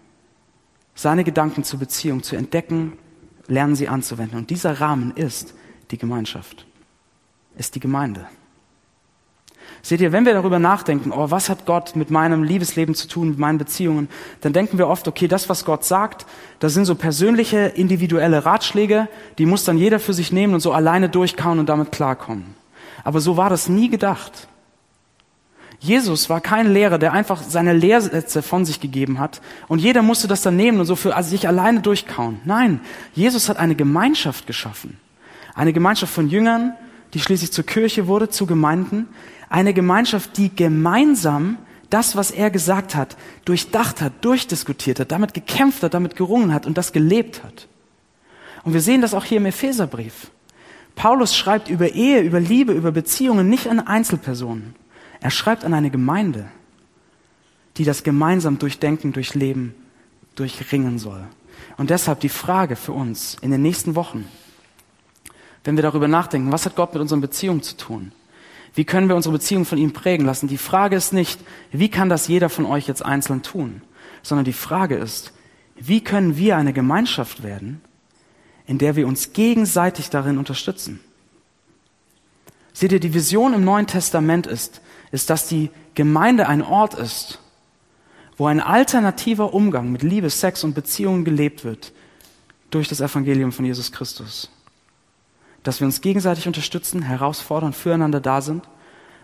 seine 0.95 1.25
Gedanken 1.25 1.65
zur 1.65 1.79
Beziehung 1.79 2.23
zu 2.23 2.37
entdecken, 2.37 2.99
lernen 3.47 3.77
sie 3.77 3.89
anzuwenden. 3.89 4.39
Und 4.39 4.51
dieser 4.51 4.81
Rahmen 4.81 5.13
ist 5.17 5.55
die 5.91 5.99
Gemeinschaft, 5.99 6.67
ist 7.57 7.75
die 7.75 7.81
Gemeinde. 7.81 8.27
Seht 9.83 10.01
ihr, 10.01 10.13
wenn 10.13 10.27
wir 10.27 10.35
darüber 10.35 10.59
nachdenken, 10.59 11.13
oh, 11.13 11.31
was 11.31 11.49
hat 11.49 11.65
Gott 11.65 11.97
mit 11.97 12.11
meinem 12.11 12.43
Liebesleben 12.43 12.95
zu 12.95 13.09
tun, 13.09 13.31
mit 13.31 13.39
meinen 13.39 13.59
Beziehungen, 13.59 14.09
dann 14.41 14.53
denken 14.53 14.77
wir 14.77 14.89
oft, 14.89 15.09
okay, 15.09 15.29
das, 15.29 15.49
was 15.49 15.65
Gott 15.65 15.85
sagt, 15.85 16.27
das 16.59 16.75
sind 16.75 16.85
so 16.85 16.95
persönliche, 16.95 17.59
individuelle 17.59 18.45
Ratschläge, 18.45 19.09
die 19.39 19.47
muss 19.47 19.65
dann 19.65 19.79
jeder 19.79 20.01
für 20.01 20.13
sich 20.13 20.33
nehmen 20.33 20.55
und 20.55 20.61
so 20.61 20.73
alleine 20.73 21.09
durchkauen 21.09 21.59
und 21.59 21.69
damit 21.69 21.93
klarkommen. 21.93 22.55
Aber 23.05 23.21
so 23.21 23.37
war 23.37 23.51
das 23.51 23.69
nie 23.69 23.89
gedacht. 23.89 24.49
Jesus 25.81 26.29
war 26.29 26.41
kein 26.41 26.73
Lehrer, 26.73 26.99
der 26.99 27.13
einfach 27.13 27.41
seine 27.41 27.73
Lehrsätze 27.73 28.43
von 28.43 28.65
sich 28.65 28.81
gegeben 28.81 29.21
hat 29.21 29.41
und 29.69 29.79
jeder 29.79 30.03
musste 30.03 30.27
das 30.27 30.43
dann 30.43 30.57
nehmen 30.57 30.81
und 30.81 30.87
so 30.87 30.97
für 30.97 31.15
sich 31.23 31.47
alleine 31.47 31.81
durchkauen. 31.81 32.41
Nein, 32.45 32.81
Jesus 33.15 33.49
hat 33.49 33.59
eine 33.59 33.77
Gemeinschaft 33.77 34.47
geschaffen. 34.49 34.99
Eine 35.55 35.73
Gemeinschaft 35.73 36.13
von 36.13 36.29
Jüngern, 36.29 36.75
die 37.15 37.21
schließlich 37.21 37.53
zur 37.53 37.65
Kirche 37.65 38.07
wurde, 38.07 38.29
zu 38.29 38.47
Gemeinden. 38.47 39.09
Eine 39.49 39.75
Gemeinschaft, 39.75 40.37
die 40.37 40.55
gemeinsam 40.55 41.59
das, 41.91 42.17
was 42.17 42.31
er 42.31 42.51
gesagt 42.51 42.95
hat, 42.95 43.17
durchdacht 43.45 44.01
hat, 44.01 44.13
durchdiskutiert 44.23 45.01
hat, 45.01 45.11
damit 45.11 45.33
gekämpft 45.33 45.83
hat, 45.83 45.95
damit 45.95 46.17
gerungen 46.17 46.53
hat 46.53 46.67
und 46.67 46.77
das 46.77 46.93
gelebt 46.93 47.43
hat. 47.43 47.67
Und 48.65 48.75
wir 48.75 48.83
sehen 48.83 49.01
das 49.01 49.15
auch 49.15 49.25
hier 49.25 49.39
im 49.39 49.47
Epheserbrief. 49.47 50.31
Paulus 50.95 51.37
schreibt 51.37 51.71
über 51.71 51.91
Ehe, 51.91 52.21
über 52.21 52.41
Liebe, 52.41 52.73
über 52.73 52.93
Beziehungen 52.93 53.49
nicht 53.49 53.69
an 53.69 53.81
Einzelpersonen. 53.81 54.75
Er 55.21 55.31
schreibt 55.31 55.65
an 55.65 55.73
eine 55.73 55.91
Gemeinde, 55.91 56.47
die 57.77 57.85
das 57.85 58.03
gemeinsam 58.03 58.59
durchdenken, 58.59 59.13
durchleben, 59.13 59.75
durchringen 60.35 60.99
soll. 60.99 61.25
Und 61.77 61.91
deshalb 61.91 62.21
die 62.21 62.29
Frage 62.29 62.77
für 62.77 62.93
uns 62.93 63.37
in 63.41 63.51
den 63.51 63.63
nächsten 63.63 63.95
Wochen, 63.95 64.27
wenn 65.69 65.77
wir 65.77 65.83
darüber 65.83 66.09
nachdenken, 66.09 66.51
was 66.51 66.65
hat 66.65 66.77
Gott 66.77 66.95
mit 66.95 67.03
unseren 67.03 67.21
Beziehungen 67.21 67.63
zu 67.63 67.77
tun? 67.77 68.13
Wie 68.73 68.87
können 68.87 69.07
wir 69.07 69.15
unsere 69.15 69.35
Beziehung 69.35 69.67
von 69.67 69.77
ihm 69.77 69.93
prägen 69.93 70.25
lassen? 70.25 70.49
Die 70.49 70.57
Frage 70.57 70.97
ist 70.97 71.13
nicht, 71.13 71.39
wie 71.73 71.91
kann 71.91 72.09
das 72.09 72.27
jeder 72.27 72.49
von 72.49 72.65
euch 72.65 72.89
jetzt 72.89 73.05
einzeln 73.05 73.43
tun, 73.43 73.83
sondern 74.23 74.47
die 74.47 74.55
Frage 74.55 74.97
ist, 74.97 75.35
wie 75.77 76.03
können 76.03 76.39
wir 76.39 76.57
eine 76.57 76.73
Gemeinschaft 76.73 77.43
werden, 77.43 77.83
in 78.67 78.79
der 78.79 78.97
wir 78.97 79.07
uns 79.07 79.35
gegenseitig 79.35 80.09
darin 80.09 80.39
unterstützen? 80.39 81.01
Seht 82.73 82.93
ihr, 82.93 83.01
die 83.01 83.13
Vision 83.13 83.53
im 83.53 83.63
Neuen 83.63 83.87
Testament 83.87 84.47
ist, 84.47 84.81
ist, 85.11 85.29
dass 85.29 85.49
die 85.49 85.69
Gemeinde 85.95 86.49
ein 86.49 86.63
Ort 86.63 86.95
ist, 86.95 87.41
wo 88.39 88.47
ein 88.47 88.61
alternativer 88.61 89.53
Umgang 89.53 89.93
mit 89.93 90.03
Liebe, 90.03 90.31
Sex 90.31 90.65
und 90.65 90.73
Beziehungen 90.73 91.27
gelebt 91.27 91.63
wird 91.63 91.93
durch 92.71 92.89
das 92.89 93.03
Evangelium 93.03 93.53
von 93.53 93.67
Jesus 93.67 93.93
Christus 93.93 94.51
dass 95.69 95.81
wir 95.81 95.85
uns 95.85 96.01
gegenseitig 96.01 96.47
unterstützen, 96.47 97.03
herausfordern, 97.03 97.75
füreinander 97.75 98.21
da 98.21 98.41
sind 98.41 98.67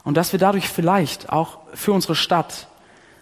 und 0.04 0.18
dass 0.18 0.32
wir 0.32 0.38
dadurch 0.38 0.68
vielleicht 0.68 1.30
auch 1.30 1.60
für 1.72 1.92
unsere 1.92 2.14
Stadt 2.14 2.68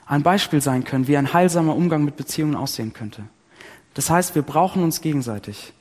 ein 0.07 0.25
Beispiel 0.25 0.61
sein 0.61 0.83
können, 0.83 1.07
wie 1.07 1.17
ein 1.17 1.33
heilsamer 1.33 1.77
Umgang 1.77 2.05
mit 2.05 2.17
Beziehungen 2.17 2.57
aussehen 2.57 2.93
könnte. 2.93 3.23
Das 3.95 4.11
heißt, 4.11 4.35
wir 4.35 4.43
brauchen 4.43 4.83
uns 4.83 5.01
gegenseitig. 5.03 5.73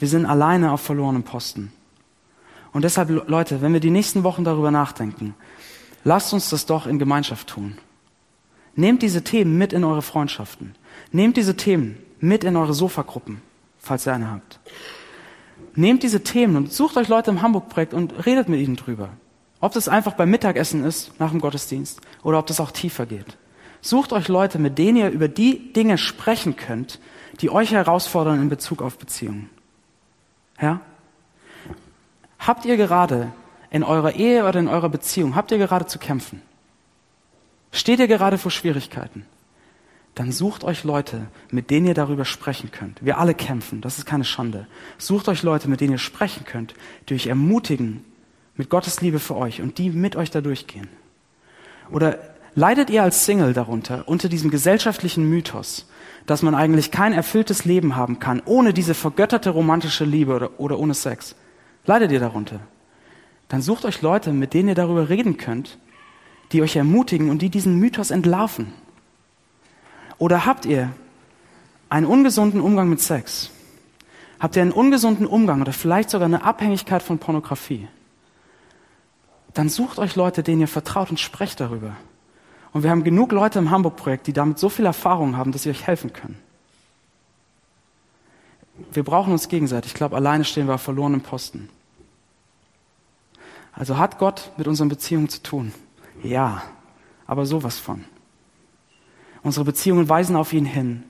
Wir 0.00 0.08
sind 0.08 0.26
alleine 0.26 0.72
auf 0.72 0.80
verlorenem 0.80 1.22
Posten. 1.22 1.72
Und 2.72 2.82
deshalb, 2.82 3.28
Leute, 3.28 3.62
wenn 3.62 3.72
wir 3.72 3.78
die 3.78 3.90
nächsten 3.90 4.24
Wochen 4.24 4.42
darüber 4.42 4.72
nachdenken, 4.72 5.36
lasst 6.02 6.32
uns 6.32 6.50
das 6.50 6.66
doch 6.66 6.88
in 6.88 6.98
Gemeinschaft 6.98 7.46
tun. 7.46 7.78
Nehmt 8.74 9.02
diese 9.02 9.22
Themen 9.22 9.56
mit 9.56 9.72
in 9.72 9.84
eure 9.84 10.02
Freundschaften. 10.02 10.74
Nehmt 11.12 11.36
diese 11.36 11.56
Themen 11.56 11.98
mit 12.18 12.42
in 12.42 12.56
eure 12.56 12.74
Sofagruppen, 12.74 13.40
falls 13.78 14.08
ihr 14.08 14.12
eine 14.12 14.28
habt. 14.28 14.58
Nehmt 15.74 16.02
diese 16.02 16.22
Themen 16.22 16.56
und 16.56 16.72
sucht 16.72 16.96
euch 16.96 17.08
Leute 17.08 17.30
im 17.30 17.42
Hamburg-Projekt 17.42 17.94
und 17.94 18.26
redet 18.26 18.48
mit 18.48 18.60
ihnen 18.60 18.76
drüber. 18.76 19.10
Ob 19.60 19.72
das 19.72 19.88
einfach 19.88 20.14
beim 20.14 20.30
Mittagessen 20.30 20.84
ist, 20.84 21.18
nach 21.20 21.30
dem 21.30 21.40
Gottesdienst, 21.40 22.00
oder 22.22 22.38
ob 22.38 22.46
das 22.46 22.60
auch 22.60 22.70
tiefer 22.70 23.06
geht. 23.06 23.36
Sucht 23.82 24.12
euch 24.12 24.28
Leute, 24.28 24.58
mit 24.58 24.78
denen 24.78 24.96
ihr 24.98 25.10
über 25.10 25.28
die 25.28 25.72
Dinge 25.72 25.98
sprechen 25.98 26.56
könnt, 26.56 27.00
die 27.40 27.50
euch 27.50 27.72
herausfordern 27.72 28.40
in 28.40 28.48
Bezug 28.48 28.82
auf 28.82 28.98
Beziehungen. 28.98 29.48
Ja? 30.60 30.80
Habt 32.38 32.64
ihr 32.64 32.76
gerade 32.76 33.32
in 33.70 33.84
eurer 33.84 34.14
Ehe 34.14 34.46
oder 34.46 34.58
in 34.58 34.68
eurer 34.68 34.88
Beziehung, 34.88 35.34
habt 35.36 35.50
ihr 35.50 35.58
gerade 35.58 35.86
zu 35.86 35.98
kämpfen? 35.98 36.42
Steht 37.72 38.00
ihr 38.00 38.08
gerade 38.08 38.36
vor 38.36 38.50
Schwierigkeiten? 38.50 39.24
Dann 40.14 40.32
sucht 40.32 40.64
euch 40.64 40.84
Leute, 40.84 41.28
mit 41.50 41.70
denen 41.70 41.86
ihr 41.86 41.94
darüber 41.94 42.24
sprechen 42.24 42.70
könnt. 42.70 43.04
Wir 43.04 43.18
alle 43.18 43.34
kämpfen, 43.34 43.80
das 43.80 43.98
ist 43.98 44.06
keine 44.06 44.24
Schande. 44.24 44.66
Sucht 44.98 45.28
euch 45.28 45.42
Leute, 45.42 45.68
mit 45.68 45.80
denen 45.80 45.92
ihr 45.92 45.98
sprechen 45.98 46.44
könnt, 46.44 46.74
die 47.08 47.14
euch 47.14 47.28
ermutigen 47.28 48.04
mit 48.56 48.68
Gottes 48.68 49.00
Liebe 49.00 49.18
für 49.18 49.36
euch 49.36 49.62
und 49.62 49.78
die 49.78 49.90
mit 49.90 50.16
euch 50.16 50.30
da 50.30 50.40
durchgehen. 50.40 50.88
Oder 51.90 52.18
leidet 52.54 52.90
ihr 52.90 53.02
als 53.02 53.24
Single 53.24 53.52
darunter, 53.52 54.08
unter 54.08 54.28
diesem 54.28 54.50
gesellschaftlichen 54.50 55.28
Mythos, 55.28 55.88
dass 56.26 56.42
man 56.42 56.54
eigentlich 56.54 56.90
kein 56.90 57.12
erfülltes 57.12 57.64
Leben 57.64 57.96
haben 57.96 58.18
kann, 58.18 58.42
ohne 58.44 58.74
diese 58.74 58.94
vergötterte 58.94 59.50
romantische 59.50 60.04
Liebe 60.04 60.34
oder, 60.34 60.60
oder 60.60 60.78
ohne 60.78 60.94
Sex? 60.94 61.36
Leidet 61.86 62.12
ihr 62.12 62.20
darunter? 62.20 62.60
Dann 63.48 63.62
sucht 63.62 63.84
euch 63.84 64.02
Leute, 64.02 64.32
mit 64.32 64.54
denen 64.54 64.68
ihr 64.68 64.74
darüber 64.74 65.08
reden 65.08 65.36
könnt, 65.36 65.78
die 66.52 66.62
euch 66.62 66.76
ermutigen 66.76 67.30
und 67.30 67.42
die 67.42 67.50
diesen 67.50 67.76
Mythos 67.78 68.10
entlarven. 68.10 68.72
Oder 70.20 70.44
habt 70.44 70.66
ihr 70.66 70.92
einen 71.88 72.04
ungesunden 72.04 72.60
Umgang 72.60 72.90
mit 72.90 73.00
Sex? 73.00 73.50
Habt 74.38 74.54
ihr 74.54 74.62
einen 74.62 74.70
ungesunden 74.70 75.26
Umgang 75.26 75.62
oder 75.62 75.72
vielleicht 75.72 76.10
sogar 76.10 76.26
eine 76.26 76.44
Abhängigkeit 76.44 77.02
von 77.02 77.18
Pornografie? 77.18 77.88
Dann 79.54 79.70
sucht 79.70 79.98
euch 79.98 80.16
Leute, 80.16 80.42
denen 80.42 80.60
ihr 80.60 80.68
vertraut 80.68 81.10
und 81.10 81.18
sprecht 81.18 81.58
darüber. 81.58 81.96
Und 82.72 82.82
wir 82.82 82.90
haben 82.90 83.02
genug 83.02 83.32
Leute 83.32 83.58
im 83.58 83.70
Hamburg-Projekt, 83.70 84.26
die 84.26 84.34
damit 84.34 84.58
so 84.58 84.68
viel 84.68 84.84
Erfahrung 84.84 85.38
haben, 85.38 85.52
dass 85.52 85.62
sie 85.62 85.70
euch 85.70 85.86
helfen 85.86 86.12
können. 86.12 86.38
Wir 88.92 89.02
brauchen 89.02 89.32
uns 89.32 89.48
gegenseitig. 89.48 89.92
Ich 89.92 89.96
glaube, 89.96 90.16
alleine 90.16 90.44
stehen 90.44 90.66
wir 90.66 90.74
auf 90.74 90.82
verlorenem 90.82 91.22
Posten. 91.22 91.70
Also 93.72 93.96
hat 93.96 94.18
Gott 94.18 94.52
mit 94.58 94.68
unseren 94.68 94.90
Beziehungen 94.90 95.30
zu 95.30 95.42
tun? 95.42 95.72
Ja, 96.22 96.62
aber 97.26 97.46
sowas 97.46 97.78
von. 97.78 98.04
Unsere 99.42 99.64
Beziehungen 99.64 100.08
weisen 100.08 100.36
auf 100.36 100.52
ihn 100.52 100.64
hin. 100.64 101.04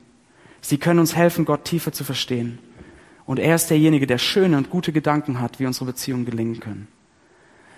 Sie 0.61 0.79
können 0.79 1.01
uns 1.01 1.17
helfen, 1.17 1.45
Gott 1.45 1.65
tiefer 1.65 1.93
zu 1.93 2.05
verstehen. 2.05 2.59
Und 3.27 3.39
er 3.39 3.55
ist 3.55 3.71
derjenige, 3.71 4.07
der 4.07 4.19
schöne 4.19 4.57
und 4.57 4.71
gute 4.71 4.93
Gedanken 4.93 5.41
hat, 5.41 5.61
wie 5.61 5.67
unsere 5.67 5.87
Beziehungen 5.87 6.25
gelingen 6.25 6.61
können. 6.61 6.89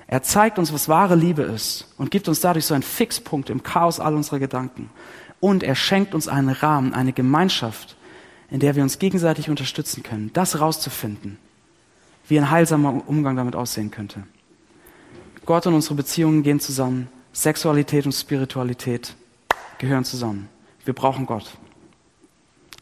Er 0.07 0.23
zeigt 0.23 0.59
uns, 0.59 0.73
was 0.73 0.89
wahre 0.89 1.15
Liebe 1.15 1.43
ist 1.43 1.89
und 1.97 2.11
gibt 2.11 2.29
uns 2.29 2.41
dadurch 2.41 2.67
so 2.67 2.75
einen 2.75 2.83
Fixpunkt 2.83 3.51
im 3.51 3.63
Chaos 3.63 4.01
all 4.01 4.15
unserer 4.15 4.39
Gedanken. 4.39 4.91
Und 5.41 5.63
er 5.63 5.75
schenkt 5.75 6.15
uns 6.15 6.29
einen 6.29 6.51
Rahmen, 6.51 6.95
eine 6.95 7.13
Gemeinschaft, 7.13 7.97
in 8.51 8.61
der 8.61 8.77
wir 8.77 8.83
uns 8.83 8.99
gegenseitig 8.99 9.49
unterstützen 9.49 10.03
können, 10.03 10.31
das 10.35 10.61
rauszufinden, 10.61 11.39
wie 12.29 12.39
ein 12.39 12.51
heilsamer 12.51 13.03
Umgang 13.07 13.37
damit 13.37 13.57
aussehen 13.57 13.91
könnte. 13.91 14.25
Gott 15.47 15.67
und 15.67 15.75
unsere 15.75 15.95
Beziehungen 15.95 16.43
gehen 16.43 16.61
zusammen, 16.61 17.09
Sexualität 17.33 18.05
und 18.05 18.13
Spiritualität 18.13 19.17
gehören 19.83 20.05
zusammen. 20.05 20.49
Wir 20.85 20.95
brauchen 20.95 21.27
Gott. 21.27 21.59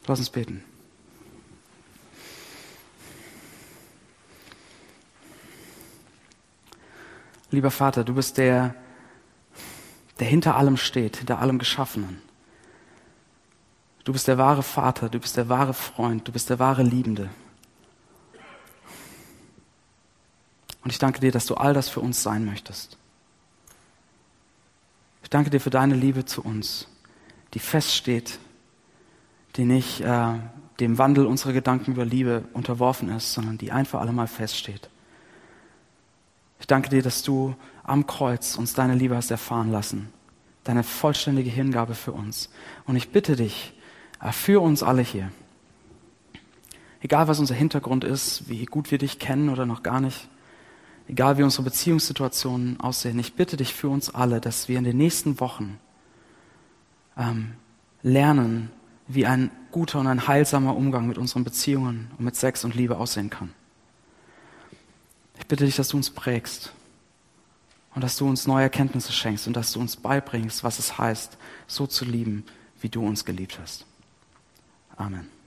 Lass 0.05 0.19
uns 0.19 0.29
beten. 0.29 0.63
Lieber 7.49 7.71
Vater, 7.71 8.03
du 8.03 8.13
bist 8.13 8.37
der, 8.37 8.75
der 10.19 10.27
hinter 10.27 10.55
allem 10.55 10.77
steht, 10.77 11.17
hinter 11.17 11.39
allem 11.39 11.57
Geschaffenen. 11.57 12.21
Du 14.03 14.13
bist 14.13 14.27
der 14.27 14.37
wahre 14.37 14.61
Vater, 14.61 15.09
du 15.09 15.19
bist 15.19 15.37
der 15.37 15.49
wahre 15.49 15.73
Freund, 15.73 16.27
du 16.27 16.31
bist 16.31 16.51
der 16.51 16.59
wahre 16.59 16.83
Liebende. 16.83 17.31
Und 20.83 20.91
ich 20.91 20.99
danke 20.99 21.19
dir, 21.19 21.31
dass 21.31 21.47
du 21.47 21.55
all 21.55 21.73
das 21.73 21.89
für 21.89 21.99
uns 21.99 22.21
sein 22.21 22.45
möchtest. 22.45 22.99
Danke 25.31 25.49
dir 25.49 25.59
für 25.59 25.71
deine 25.71 25.95
Liebe 25.95 26.25
zu 26.25 26.43
uns 26.43 26.87
die 27.53 27.59
feststeht, 27.59 28.39
die 29.55 29.65
nicht 29.65 30.01
äh, 30.01 30.33
dem 30.79 30.97
Wandel 30.97 31.25
unserer 31.25 31.53
Gedanken 31.53 31.91
über 31.91 32.05
Liebe 32.05 32.45
unterworfen 32.53 33.09
ist, 33.09 33.33
sondern 33.33 33.57
die 33.57 33.71
ein 33.71 33.85
für 33.85 33.99
alle 33.99 34.13
Mal 34.13 34.27
feststeht. 34.27 34.89
Ich 36.59 36.67
danke 36.67 36.89
dir, 36.89 37.01
dass 37.01 37.23
du 37.23 37.55
am 37.83 38.07
Kreuz 38.07 38.55
uns 38.55 38.73
deine 38.73 38.95
Liebe 38.95 39.15
hast 39.15 39.31
erfahren 39.31 39.71
lassen, 39.71 40.09
deine 40.63 40.83
vollständige 40.83 41.49
Hingabe 41.49 41.95
für 41.95 42.13
uns. 42.13 42.49
Und 42.85 42.95
ich 42.95 43.09
bitte 43.09 43.35
dich, 43.35 43.73
äh, 44.21 44.31
für 44.31 44.61
uns 44.61 44.83
alle 44.83 45.01
hier, 45.01 45.31
egal 47.01 47.27
was 47.27 47.39
unser 47.39 47.55
Hintergrund 47.55 48.03
ist, 48.03 48.47
wie 48.47 48.65
gut 48.65 48.91
wir 48.91 48.97
dich 48.97 49.19
kennen 49.19 49.49
oder 49.49 49.65
noch 49.65 49.83
gar 49.83 49.99
nicht, 49.99 50.29
egal 51.11 51.37
wie 51.37 51.43
unsere 51.43 51.63
Beziehungssituationen 51.63 52.79
aussehen, 52.79 53.19
ich 53.19 53.33
bitte 53.33 53.57
dich 53.57 53.73
für 53.73 53.89
uns 53.89 54.09
alle, 54.09 54.39
dass 54.39 54.69
wir 54.69 54.77
in 54.77 54.85
den 54.85 54.95
nächsten 54.95 55.41
Wochen 55.41 55.77
ähm, 57.17 57.51
lernen, 58.01 58.71
wie 59.07 59.25
ein 59.25 59.51
guter 59.71 59.99
und 59.99 60.07
ein 60.07 60.27
heilsamer 60.27 60.75
Umgang 60.75 61.07
mit 61.07 61.17
unseren 61.17 61.43
Beziehungen 61.43 62.09
und 62.17 62.23
mit 62.23 62.37
Sex 62.37 62.63
und 62.63 62.75
Liebe 62.75 62.97
aussehen 62.97 63.29
kann. 63.29 63.53
Ich 65.37 65.45
bitte 65.47 65.65
dich, 65.65 65.75
dass 65.75 65.89
du 65.89 65.97
uns 65.97 66.09
prägst 66.09 66.71
und 67.93 68.01
dass 68.05 68.15
du 68.15 68.25
uns 68.25 68.47
neue 68.47 68.63
Erkenntnisse 68.63 69.11
schenkst 69.11 69.47
und 69.47 69.53
dass 69.53 69.73
du 69.73 69.81
uns 69.81 69.97
beibringst, 69.97 70.63
was 70.63 70.79
es 70.79 70.97
heißt, 70.97 71.37
so 71.67 71.87
zu 71.87 72.05
lieben, 72.05 72.45
wie 72.79 72.89
du 72.89 73.05
uns 73.05 73.25
geliebt 73.25 73.59
hast. 73.61 73.85
Amen. 74.95 75.40